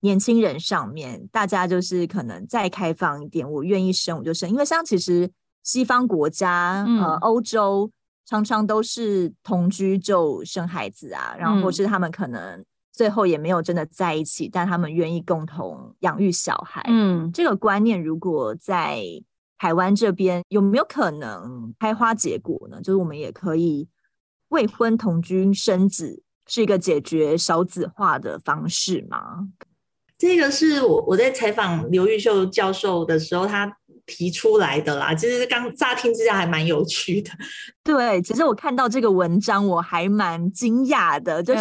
[0.00, 5.30] 年轻人上面，嗯、大家就是可能再开放一点，我愿意生我就生，因为像其实。
[5.66, 7.90] 西方国家，呃，欧洲
[8.24, 16.84] 常常都是同居就生孩子啊，嗯、然后或是他们可能最后也没有真的在一起，但他们愿意共同养育小孩。
[16.88, 19.02] 嗯，这个观念如果在
[19.58, 22.80] 台湾这边有没有可能开花结果呢？
[22.80, 23.88] 就是我们也可以
[24.50, 29.48] 未婚同居生子，是一个解决少子化的方式吗？
[30.16, 33.76] 这个是我我在采访刘玉秀教授的时候，他。
[34.06, 37.30] 提出来的啦，其实刚乍听之下还蛮有趣的。
[37.82, 41.60] 对，其实我看到这个文章我还蛮惊讶的，就是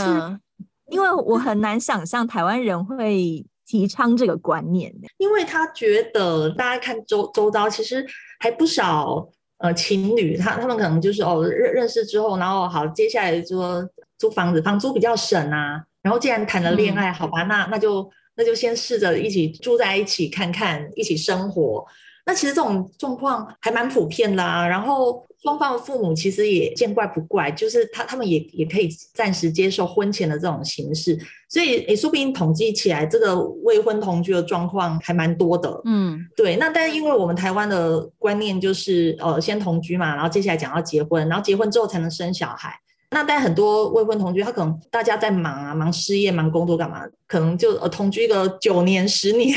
[0.91, 8.06] 因为我很难想象台湾人会提倡这个观念，因为他觉得大家看周周遭其实
[8.39, 9.28] 还不少
[9.58, 13.84] 呃情侣，他他们可能就是哦认认识之后，然后好接下来说
[14.20, 21.84] 租房子，房租比较省啊，然后既然谈了恋爱，嗯、好吧，那那就那就先试着一起住在一起看看，一起生活。
[22.28, 31.16] 那其实这种状况还蛮普遍的啊，然后双方的父母其实也见怪不怪，就是他他们也也可以暂时接受婚前的这种形式，
[31.48, 35.80] 所以也，说不定统计起来这个未婚同居的状况还蛮多的。
[35.86, 36.56] 嗯，对。
[36.56, 42.74] 那但是因为我们台湾的观念就是呃先同居嘛，然后接下来讲要结婚，然后结婚之后才能生小孩。
[43.12, 49.56] 那但很多未婚同居，他可能大家在忙啊，忙事业、忙工作干嘛，可能就呃同居一个九年、十年。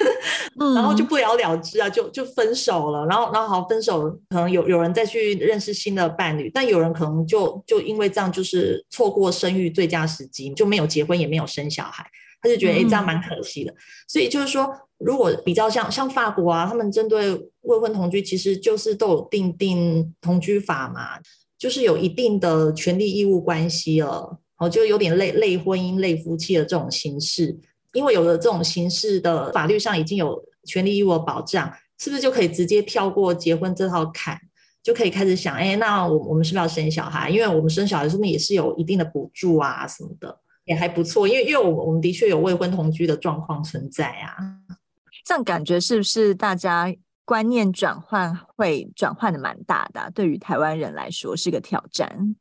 [0.74, 3.06] 然后就不了了之啊，就就分手了。
[3.06, 12.04] 然后，然后好分手，可能有有人再去认识新的伴侣，但有人可能就就因为这样，就是错过生育最佳时机，就没有结婚，也没有生小孩。
[12.42, 13.74] 他就觉得，哎，这样蛮可惜的。
[14.08, 21.20] 所以就是说，如果比较像像法国啊，他们针对未婚同居，其实就是都有定定同居法嘛，
[21.58, 27.58] 就是有一定的权利义务关系了，哦，就有点类类婚姻、类夫妻的这种形式。
[27.92, 34.40] 因为有了这种形式的法律上已经有权利义务保障，是不是就可以直接跳过结婚这套坎，
[34.82, 37.28] 就可以开始想，哎，那我我们是不是要生小孩？
[37.28, 41.26] 因为我们生小孩是不是也是有一定的补助啊什么的，也还不错。
[41.26, 44.36] 因为因为我我们的确有未婚同居的状况存在啊。
[45.24, 46.92] 这样感觉是不是大家
[47.24, 50.10] 观念转换会转换的蛮大的啊？
[50.10, 52.34] 对于台湾人来说是个挑战。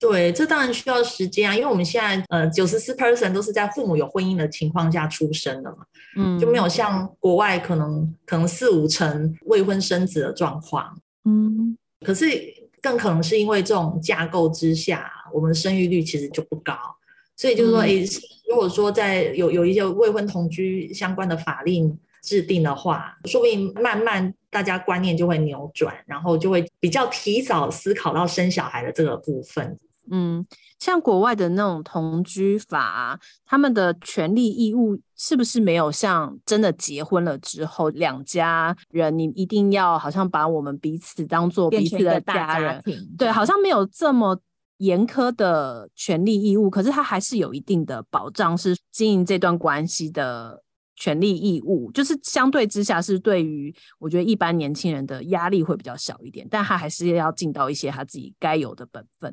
[0.00, 5.78] 对，这当然需要时间啊，因为我们现在呃九十四 percent 都是在父母有婚姻的情况下出生的嘛，
[6.16, 12.40] 嗯，就没有像国外可能可能四五成未婚生子的状况，嗯，可是
[12.80, 16.76] 更可能是因为这种架构之下，我们的生育率其实就不高，
[17.36, 18.06] 所以就是说，诶、嗯，
[18.50, 24.32] 如果说在有有一些未婚同居相关的法令制定的话，说不定慢慢。
[24.50, 29.78] 大家观念就会扭转，然后就会比较提早思考到生小孩的这个部分。
[30.10, 30.46] 嗯，
[30.78, 42.82] 像国外的那种同居法啊，他们的权利义务是不是没有像真的结婚了之后，两家人你一定要好像把我们彼此当做彼此的家人？
[42.82, 44.40] 家对，好像没有这么
[44.78, 50.62] 严苛的权利义务，可是他还是有一定的保障，是经营这段关系的。
[51.00, 59.32] 权利义务就是相对之下是对于我觉得一般年轻人的压力会比较小一点，但他还是要尽到一些他自己该有的本分。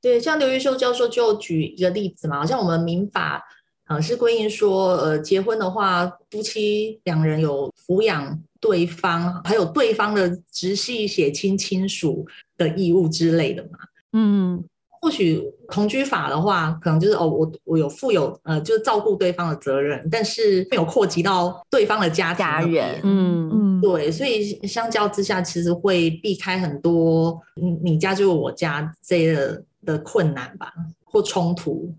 [0.00, 3.42] 对，像刘玉秀教授就举一个例子嘛，好像我们民法
[3.88, 12.26] 呃是规定说，呃结婚的话，夫妻两人有抚养对方，还有对方的直系血亲亲属
[12.56, 13.78] 的义务之类的嘛。
[14.12, 14.64] 嗯。
[14.98, 22.98] 或许同居法的话，可能就是哦，我我有负有呃，就是照顾对方的责任，但是没有扩及到对方的家家人。
[23.04, 30.74] 嗯嗯，对，所以相较之下，其实会避开很多你你家就是我家这个的困难吧，
[31.04, 31.96] 或冲突。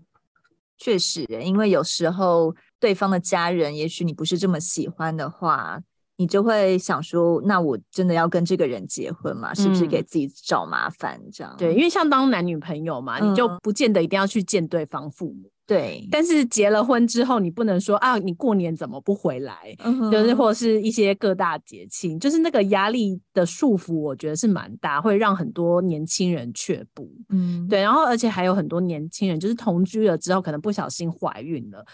[0.76, 5.80] 确实，因为有时候对方的家人，也许你不是这么喜欢的话。
[6.20, 9.54] 你就会想说，那我真的要跟这个人结婚吗？
[9.54, 11.54] 是不是给自己找麻烦这样？
[11.54, 15.48] 嗯、对，因为像当男女朋友嘛，嗯、你就不见得一定要去见对方父母。
[15.68, 19.76] 对，但是结了婚之后，你不能说啊，你过年怎么不回来？
[20.10, 27.06] 就是或者是一些各大节庆，就是那个压力的束缚，我觉得是蛮大，会让很多年轻人却步。
[27.28, 31.84] 嗯，对，然后而且还有很多年轻人，就是同居了之后，可能不小心怀孕了。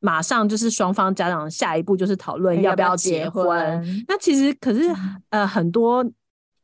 [0.00, 3.46] 马上就是双方家长下一步就是讨论要不要结婚。
[3.46, 4.04] 要要结婚。
[4.08, 4.82] 那其实可是
[5.30, 6.04] 呃很多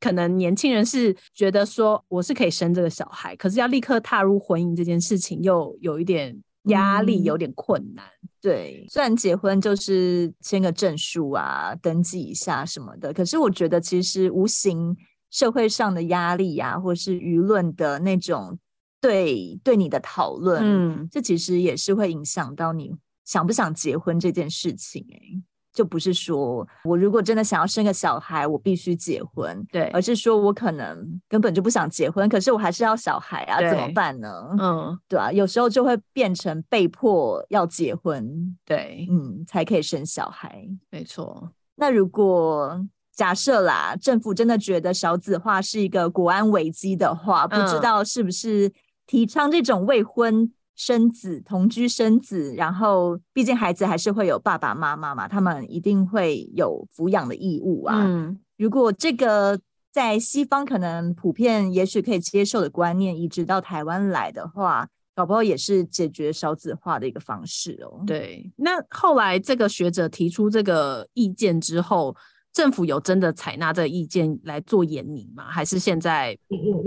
[0.01, 6.37] 可能年轻人是觉得说我是可以生这个小孩，可是要立刻踏入婚姻这件事情又有一点
[6.69, 8.05] 压力，嗯、有点困难。
[8.41, 14.97] 对，虽然结婚就是签个证书啊，登记一下什么的，可是我觉得其实无形
[15.31, 18.59] 社会上的压力啊，或是舆论的那种
[19.01, 22.95] 对对你的讨论，嗯，这其实也是会影响到你。
[23.25, 25.43] 想不想结婚这件事情，欸，哎，
[25.73, 34.57] 就不是说我如果真的想要生个小孩，我必须结婚，对，而是说我可能根本就不想结婚，可是我还是要小孩啊，怎么办呢？
[34.59, 41.53] 嗯，对啊，有时候就会变成被迫要结婚，对，嗯，才可以生小孩，没错。
[41.77, 48.73] 那如果假设啦，政府真的觉得少子化是一个国安危机的话，不知道是不是
[49.07, 58.05] 提倡这种未婚生子、同居生子，然后毕竟孩子还是会有爸爸妈妈嘛，他们一定会有抚养的义务啊。
[58.07, 59.59] 嗯，如果这个
[59.93, 68.05] 在西方可能普遍，也许可以接受的观念移植到台湾来的话，搞不好也是解决少子化的一个方式哦。
[68.07, 72.17] 对，那后来这个学者提出这个意见之后。
[72.59, 75.45] 政府有真的采纳这个意见来做研拟吗？
[75.49, 76.37] 还是现在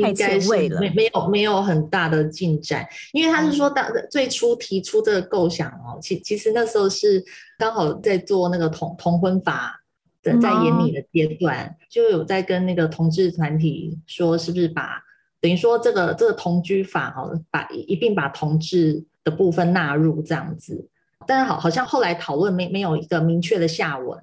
[0.02, 0.82] 太前卫了？
[0.82, 7.24] 没没有没有很大的进展，因为他是说当最初提出这个构想哦，其其实那时候是
[7.58, 9.82] 刚好在做那个同同婚法
[10.22, 15.02] 的在研拟的阶段，嗯、就有在跟那个同志团体说，是不是把
[15.40, 20.86] 等于说这个这个同居法哦，把一并把同志的部分纳入这样子，
[21.26, 24.22] 但是好好像后来讨论没没有一个明确的下文，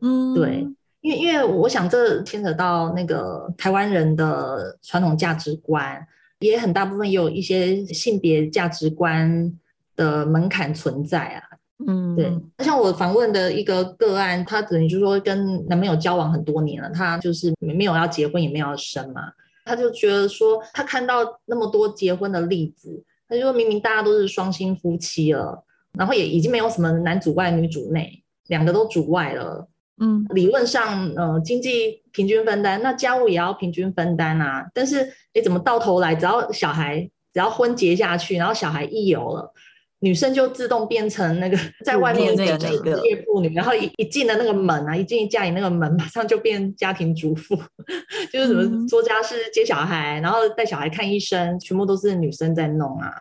[0.00, 0.68] 嗯，对。
[1.04, 6.04] 因为，因为我想这牵扯到那个台湾人的传统价值观，
[6.38, 9.52] 也很大部分也有一些性别价值观
[9.96, 11.42] 的门槛存在啊。
[11.86, 12.32] 嗯，对。
[12.64, 19.20] 像我访问的一个个案，她等于就是说跟男朋友交往很多年了，她就是没有要结婚，也没有要生嘛。
[19.66, 25.62] 她就觉得说，她看到那么多结婚的例子，她就说明明大家都是双薪夫妻了，
[25.98, 29.68] 然后也已经没有什么男主外女主内，两个都主外了。
[30.00, 34.66] 嗯，理论上，呃，经济平均分担，那家务也要平均分担啊。
[34.74, 37.00] 但是，哎，怎么到头来，只要小孩，
[37.32, 39.52] 只要婚结下去，然后小孩一有了，
[40.00, 42.66] 女生就自动变成那个 在外面那个职
[43.04, 47.56] 业妇女，然后一一进了那个门啊，一进家里那个门，马上就变家庭主妇，
[48.32, 53.12] 就是什么做家事、接小孩，然后带小孩看医生，全部都是女生在弄啊。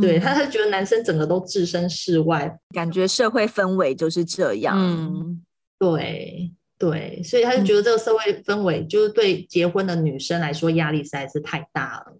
[0.00, 4.76] 对他，他觉得男生整个都置身事外，感觉社会氛围就是这样。
[4.78, 5.42] 嗯，
[5.78, 12.18] 对对，所以他就觉得这个社会氛围就是对结婚的女生来说压力实在是太大了，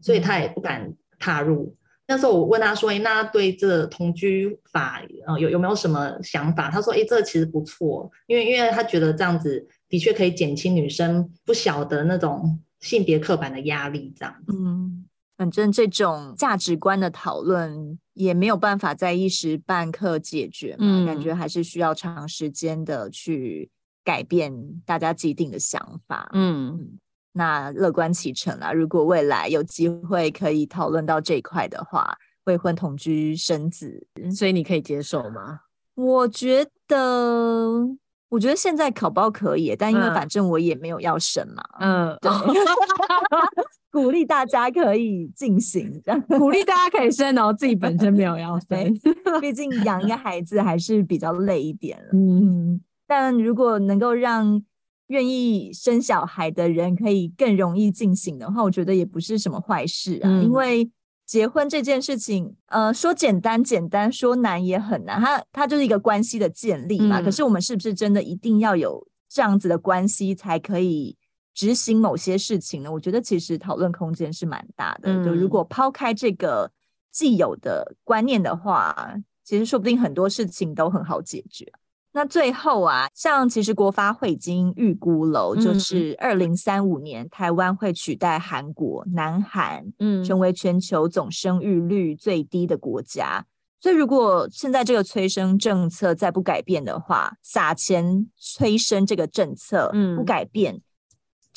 [0.00, 1.76] 所以他也不敢踏入。
[2.06, 15.04] 那时候我问他说：“哎，那对这同居法，呃，有有没有什么想法？”他说：“哎，这个其实不错，因为因为他觉得这样子的确可以减轻女生不晓得那种性别刻板的压力，这样子。”嗯。
[15.38, 23.70] 反正这种价值观的讨论也没有办法在一时半刻解决嘛，嗯、感觉还是需要长时间的去
[24.04, 24.52] 改变
[24.84, 26.28] 大家既定的想法。
[26.32, 26.98] 嗯，
[27.32, 28.72] 那乐观其成啦。
[28.72, 35.60] 如果未来有机会可以讨论到这一块的话，未婚同居生子，所以你可以接受吗？
[35.94, 37.96] 我觉得。
[38.28, 42.30] 我觉得现在考包可以，但因为反正我也没有要生嘛，嗯，对，
[43.90, 46.20] 鼓励大家可以进行，这样。
[46.38, 48.94] 鼓励大家可以生，然后自己本身没有要生，
[49.40, 54.62] 毕竟养一个孩子还是比较累一点，嗯，但如果能够让
[55.06, 60.90] 愿意生小孩的人可以更容易进行的话，我觉得也不是什么坏事啊，嗯、因为。
[61.28, 65.20] 结婚这件事情，呃，说简单简单，说难也很难。
[65.20, 67.20] 它它就是一个关系的建立嘛。
[67.20, 71.14] 嗯、可是我们是不是真的一定要有这样子的关系才可以
[71.52, 72.90] 执行某些事情呢？
[72.90, 75.12] 我觉得其实讨论空间是蛮大的。
[75.12, 76.72] 嗯、就如果抛开这个
[77.12, 79.14] 既有的观念的话，
[79.44, 81.70] 其实说不定很多事情都很好解决。
[82.12, 93.44] 那最后啊，像其实国发会已经预估了，就是二零三五年、嗯、台湾会取代韩国、南韩，嗯，成为全球总生育率最低的国家。
[93.80, 100.74] 所以如果现在这个催生政策再不改变的话，撒钱催生这个政策不改变。
[100.74, 100.82] 嗯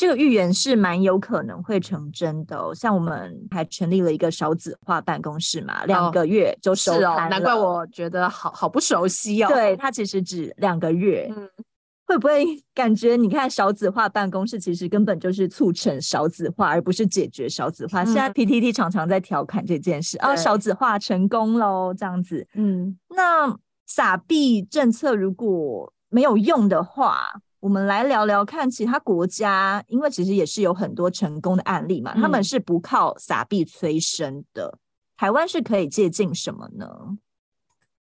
[0.01, 7.13] 这个预言是蛮有可能会成真的哦，像我们还成立了一个少子化办公室嘛，两个月就收摊了。
[7.13, 9.47] 哦，难怪我觉得好好不熟悉哦。
[9.47, 11.47] 对，它其实只两个月，嗯，
[12.07, 12.43] 会不会
[12.73, 18.01] 感觉你看少子化办公室其实根本就是促成少子化，而不是解决少子化？
[18.01, 22.47] 嗯，现在 PTT 常常在调侃这件事，啊，少子化成功喽，这样子。
[22.55, 27.21] 嗯，那撒币政策如果没有用的话。
[27.61, 34.79] 我们来聊聊看其他国家，因为其实也是有很多成功的案例嘛，嗯、他们是不靠撒币催生的。
[35.15, 36.87] 台湾是可以借鉴什么呢？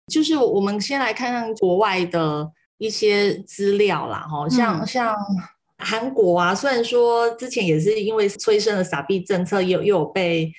[0.08, 5.14] 就是我们先来看看国外的一些资料啦，哈，像、嗯、像
[5.78, 10.50] 韩国啊，虽然说之前也是因为催生了撒币政策又，又又有被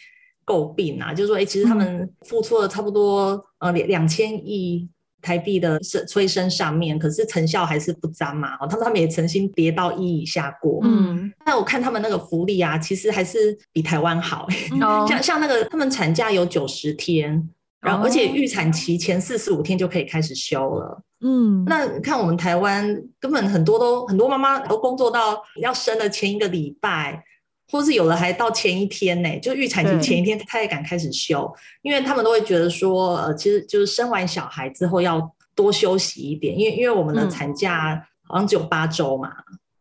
[0.45, 4.87] 诟病啊，就是说，哎，其实他们付出了差不多呃两两千亿。
[5.23, 8.55] 台币的生催生上面，可是成效还是不彰嘛。
[8.57, 10.81] 哦，他们他们也曾经跌到一以下过。
[10.83, 14.47] 嗯，那我看他们那个福利啊，其实还是比台湾好。
[14.81, 17.49] 哦、像像那个他们产假有九十天，
[17.81, 21.03] 然后而且预产期前四十五天就可以开始休了。
[21.23, 27.23] 嗯，那看我们台湾根本很多都很多妈妈都工作到要生的前一个礼拜。
[27.71, 31.49] 或是有的还到前一天呢、欸，就预产期前一天，他也敢开始休，
[31.83, 39.31] 因为他们都会觉得说，呃，其实就是生完小孩之后要多休息一点，因为因为我们的产假好像只有八周嘛，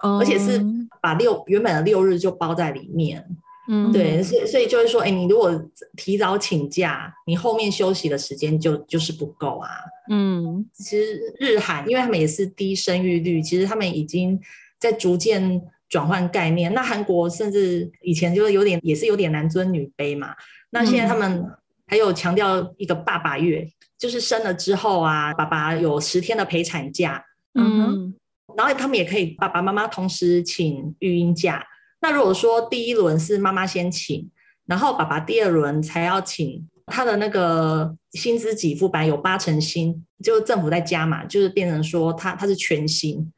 [0.03, 0.63] 嗯、而且是
[1.01, 3.25] 把六原本的六日就包在里面，
[3.67, 5.51] 嗯，对，所以所以就是说，哎、欸，你如果
[5.97, 9.69] 提早请假，你后面休息的时间就就是不够啊，
[10.11, 14.39] 嗯，其实日韩，因为他们也是低生育率，其实他们已经
[14.77, 15.59] 在逐渐。
[15.89, 20.35] 转换概念，那韩国甚至以前就是有点，也是有点男尊女卑嘛。
[20.69, 21.43] 那现在他们
[21.87, 27.25] 还有强调一个爸爸月，嗯、就是生了之后啊，爸爸有十天的陪产假，
[27.55, 28.13] 嗯哼，
[28.55, 31.65] 然后他们也可以爸爸妈妈同时请育婴假。
[32.01, 34.29] 那如果说第一轮是妈妈先请，
[34.67, 43.33] 然后爸爸第二轮才要请，他的那个薪资给付版有八成薪，就是政府在加嘛，就是变成说他他是全薪。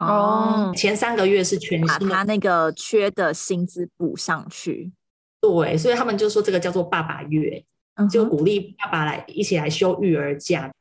[0.00, 4.92] 哦，前三个月是全薪，把他那个缺的薪资补上去。
[5.40, 7.64] 对，所以他们就说这个叫做爸爸月，
[7.96, 10.72] 嗯、哼就鼓励爸爸来一起来休育儿假。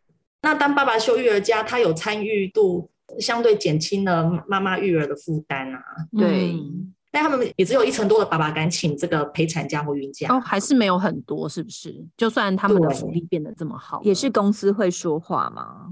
[0.41, 2.89] 那当爸爸休育儿假，他有参与度，
[3.19, 5.81] 相对减轻了妈妈育儿的负担啊。
[6.17, 10.27] 对，嗯、但他们也只有一成多的爸爸敢请这个陪产假或孕假。
[10.33, 12.05] 哦，还是没有很多，是不是？
[12.17, 15.87] 就算他们的福利变得这么好，也是公司会说话吗？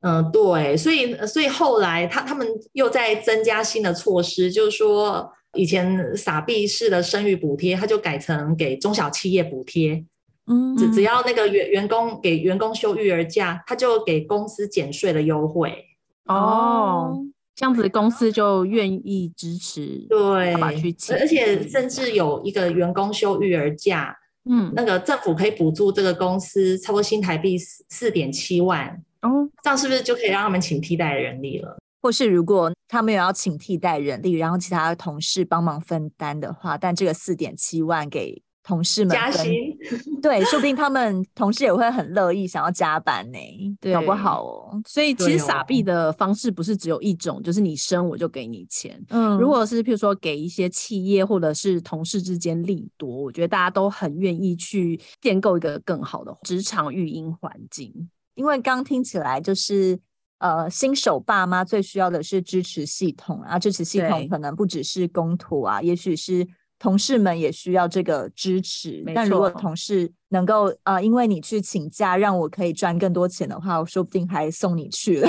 [0.00, 10.04] 嗯，对，所以所以后来他他们又在增加新的措施，就是说以前傻币式的生育补贴，他就改成给中小企业补贴，
[10.46, 15.84] 嗯，只只要那个员员工给员工休育儿假，他就给公司减税的优惠。
[16.26, 17.18] 哦，
[17.56, 24.16] 这样子公司就愿意支持，对，而且甚至有一个员工休育儿假。
[24.50, 31.76] 嗯，那个政府可以补助这个公司差不多新台币四四点七万哦，这样是不是就可以让他们请替代人力了？
[32.00, 39.76] 或是如果他们有要请替代人力，然后其他的同事帮忙分担的话，但这个四点七万给同事们加薪，
[40.22, 43.38] 对，说不定他们同事也会很乐意想要加班呢，
[43.80, 44.80] 对，搞不好哦。
[44.86, 49.02] 所以其实傻币的方式不是只有一种，就是你生我就给你钱。
[49.08, 58.08] 嗯，如果是譬如说给一些企业或者是同事之间利多，我觉得大家都很愿意去建构一个更好的职场育婴环境。
[58.38, 59.98] 因为刚听起来就是
[60.38, 66.48] 呃，新手爸妈最需要的是支持系统啊，支持系统可能不只是公托啊，也许是。
[66.80, 75.28] 同事们也需要这个支持，但如果同事能够呃，因为你去请假，让我可以赚更多钱的话，我说不定还送你去了。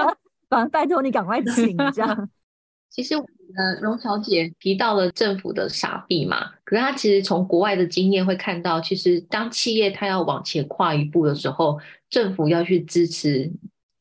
[0.50, 2.28] 反正拜托你赶快请这样。
[2.92, 11.78] 其实呃，荣小姐提到了政府的傻币嘛，可是她其实从国外的经验会看到，其实当企业它要往前跨一步的时候，
[12.10, 13.50] 政府要去支持。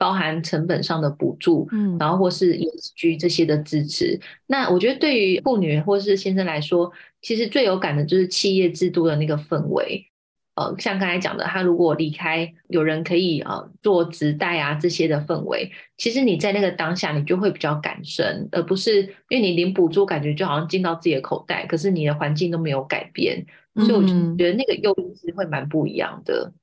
[0.01, 4.17] 包含成本上的补助，嗯，然后或是 ESG 这些的支持。
[4.47, 6.89] 那我觉得对于妇女或是先生来说，
[7.21, 10.09] 其实最有感的就是企业制度的那个氛围。
[10.55, 23.45] 呃，像刚才讲的，他如果离开，有人可以呃做职代啊这些的氛围，其实你在那个当下，你就会比较感生，而不是因为你领补助，感觉就好像进到自己的口袋，可是你的环境都没有改变，
[23.75, 24.07] 所以我就
[24.37, 26.53] 觉得那个诱因是会蛮不一样的。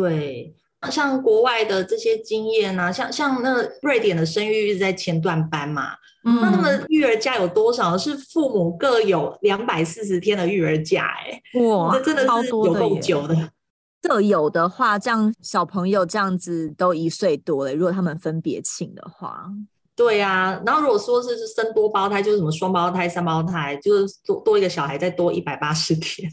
[0.00, 0.54] 对。
[0.90, 5.92] 像国外的这些经验啊，像像那瑞典的生育一直在前段班嘛，
[6.24, 7.96] 嗯、那他们育儿假有多少？
[7.96, 13.34] 是父母各有两百四十天的育儿假，欸，哎，哇，这真的是有够久的。
[14.02, 19.46] 这有的话，这样小朋友这样子都一岁多了，如果他们分别请的话，
[19.96, 20.62] 对呀，啊。
[20.66, 26.30] 然后如果说是生多胞胎，就是什么双胞胎、三胞胎，就是多多一个小孩再多一百八十天。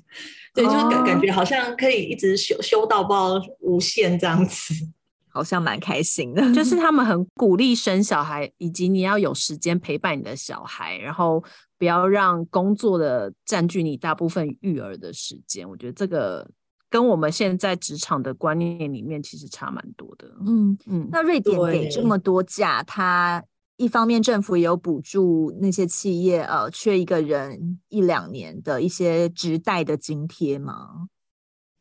[0.53, 4.73] 对，就是感感觉好像可以一直修修到不知道无限这样子，
[5.31, 6.53] 好像蛮开心的。
[6.53, 11.41] 就是他们很鼓励生小孩，以及你要有时间陪伴你的小孩，然后
[11.77, 15.69] 不要让工作的占据你大部分育儿的时间。
[15.69, 16.45] 我觉得这个
[16.89, 20.27] 跟我们现在职场的观念里面其实差蛮多的。
[20.45, 23.41] 嗯嗯，那瑞典给这么多假，他。
[23.81, 31.07] 一方面，政府也有补助那些企业，呃，缺一个人一两年的一些职代的津贴吗？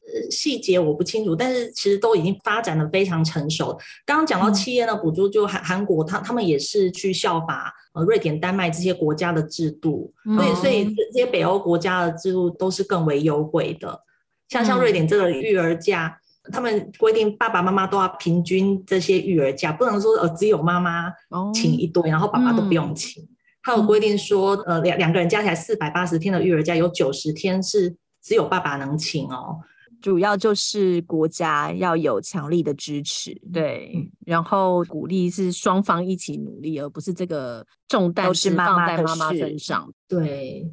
[0.00, 3.78] 呃，细节我不清楚，但是其实都已经发展的非常成熟。
[4.06, 14.00] 刚刚讲到企业的补助，就韩韩国，他他们也是去效法呃瑞典、丹麦这些国家的制度，所以所以这些北欧国家的制度都是更为优惠的。
[14.48, 16.19] 像像瑞典这个育儿假。
[16.52, 21.12] 他们规定爸爸妈妈都要平均这些育儿假，不能说呃只有妈妈
[21.52, 23.22] 请一堆，然后爸爸都不用请。
[23.62, 29.60] 他有规定说，呃两两个人加起来四百八十天的育儿假，有九十天是只有爸爸能请哦。
[30.00, 39.92] 主要就是国家要有强力的支持，对，然后鼓励是双方一起努力，而不是这个重担是放在妈妈身上。
[40.08, 40.66] 对。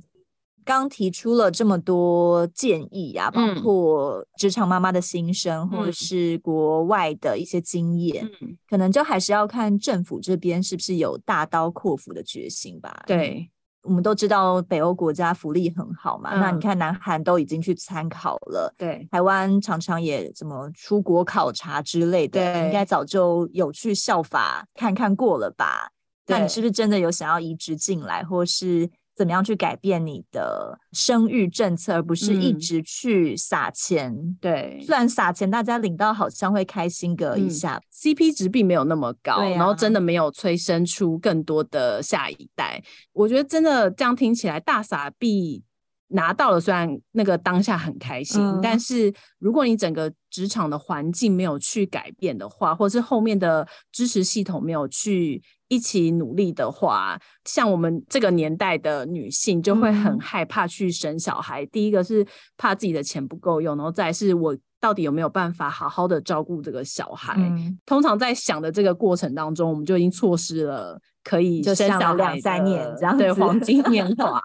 [0.68, 13.04] 刚提出了这么多建议啊，包括职场妈妈的心声，嗯、或者是国外的一些经验，嗯、可能就还是要看政府这边是不是有大刀阔斧的决心吧。
[13.08, 13.50] 对，
[13.84, 25.90] 我们都知道北欧国家福利很好嘛，嗯、那你看南韩都已经去参考了，对，台湾常常也怎么出国考察之类的，对应该早就有去效法看看过了吧？
[26.28, 28.90] 那你是不是真的有想要移植进来，或是？
[29.18, 34.14] 怎么样去改变你的生育政策，而不是一直去撒钱？
[34.14, 42.80] 嗯、对，虽然撒钱大家领到好像会开心个一下，嗯、CP 值并没有那么高，啊、然后真的没有催生出更多的下一代。
[43.12, 45.64] 我觉得真的这样听起来，大撒币
[46.10, 55.42] 拿到了，虽然那个当下很开心，嗯、但是如果你整个职场的环境没有去改变的话，或者是后面的支持系统没有去。
[55.70, 61.66] 一起努力的话，像我们这个年代的女性就会很害怕去生小孩。
[61.66, 62.26] 嗯、第一个是
[62.56, 67.36] 怕自己的钱不够用，然后再是我到底有没有办法好好的照顾这个小孩。
[67.38, 74.42] 嗯、通常在想的这个过程当中，我们就已经错失了可以生小孩两三年这样子对黄金 年华。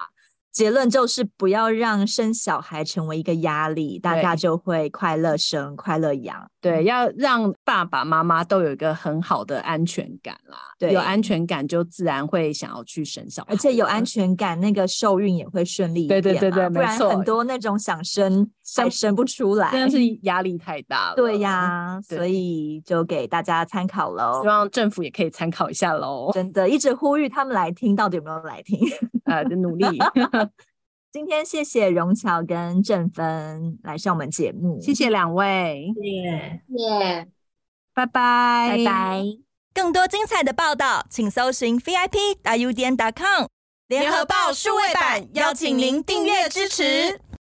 [0.53, 6.47] 结论就是不要让生小孩成为一个压力，大家就会快乐生、快乐养。
[6.61, 10.59] 对，要让爸爸妈妈都有一个很好的安全感啦。
[10.79, 16.23] 对，有安全感就自然会想要去生小孩，而且有安全感，那个受孕也会顺利一点。
[16.23, 21.17] 对对对对，不然很多那种想生想生不出来真的是压力太大了。
[21.17, 28.79] 对呀所以就给大家参考喽希望政府也可以参考一下喽真的一直呼吁他们来听到底有没有来听
[29.25, 29.87] 呃的努力。
[31.13, 34.81] 今天谢谢荣侨跟正芬来上我们节目。
[34.81, 37.29] 谢谢两位谢谢
[37.93, 39.23] 拜拜拜拜。
[39.75, 43.47] 更多精彩的报道请搜寻 vip 大 u 点 com
[43.89, 47.21] 联合报数位版邀请您订阅支持。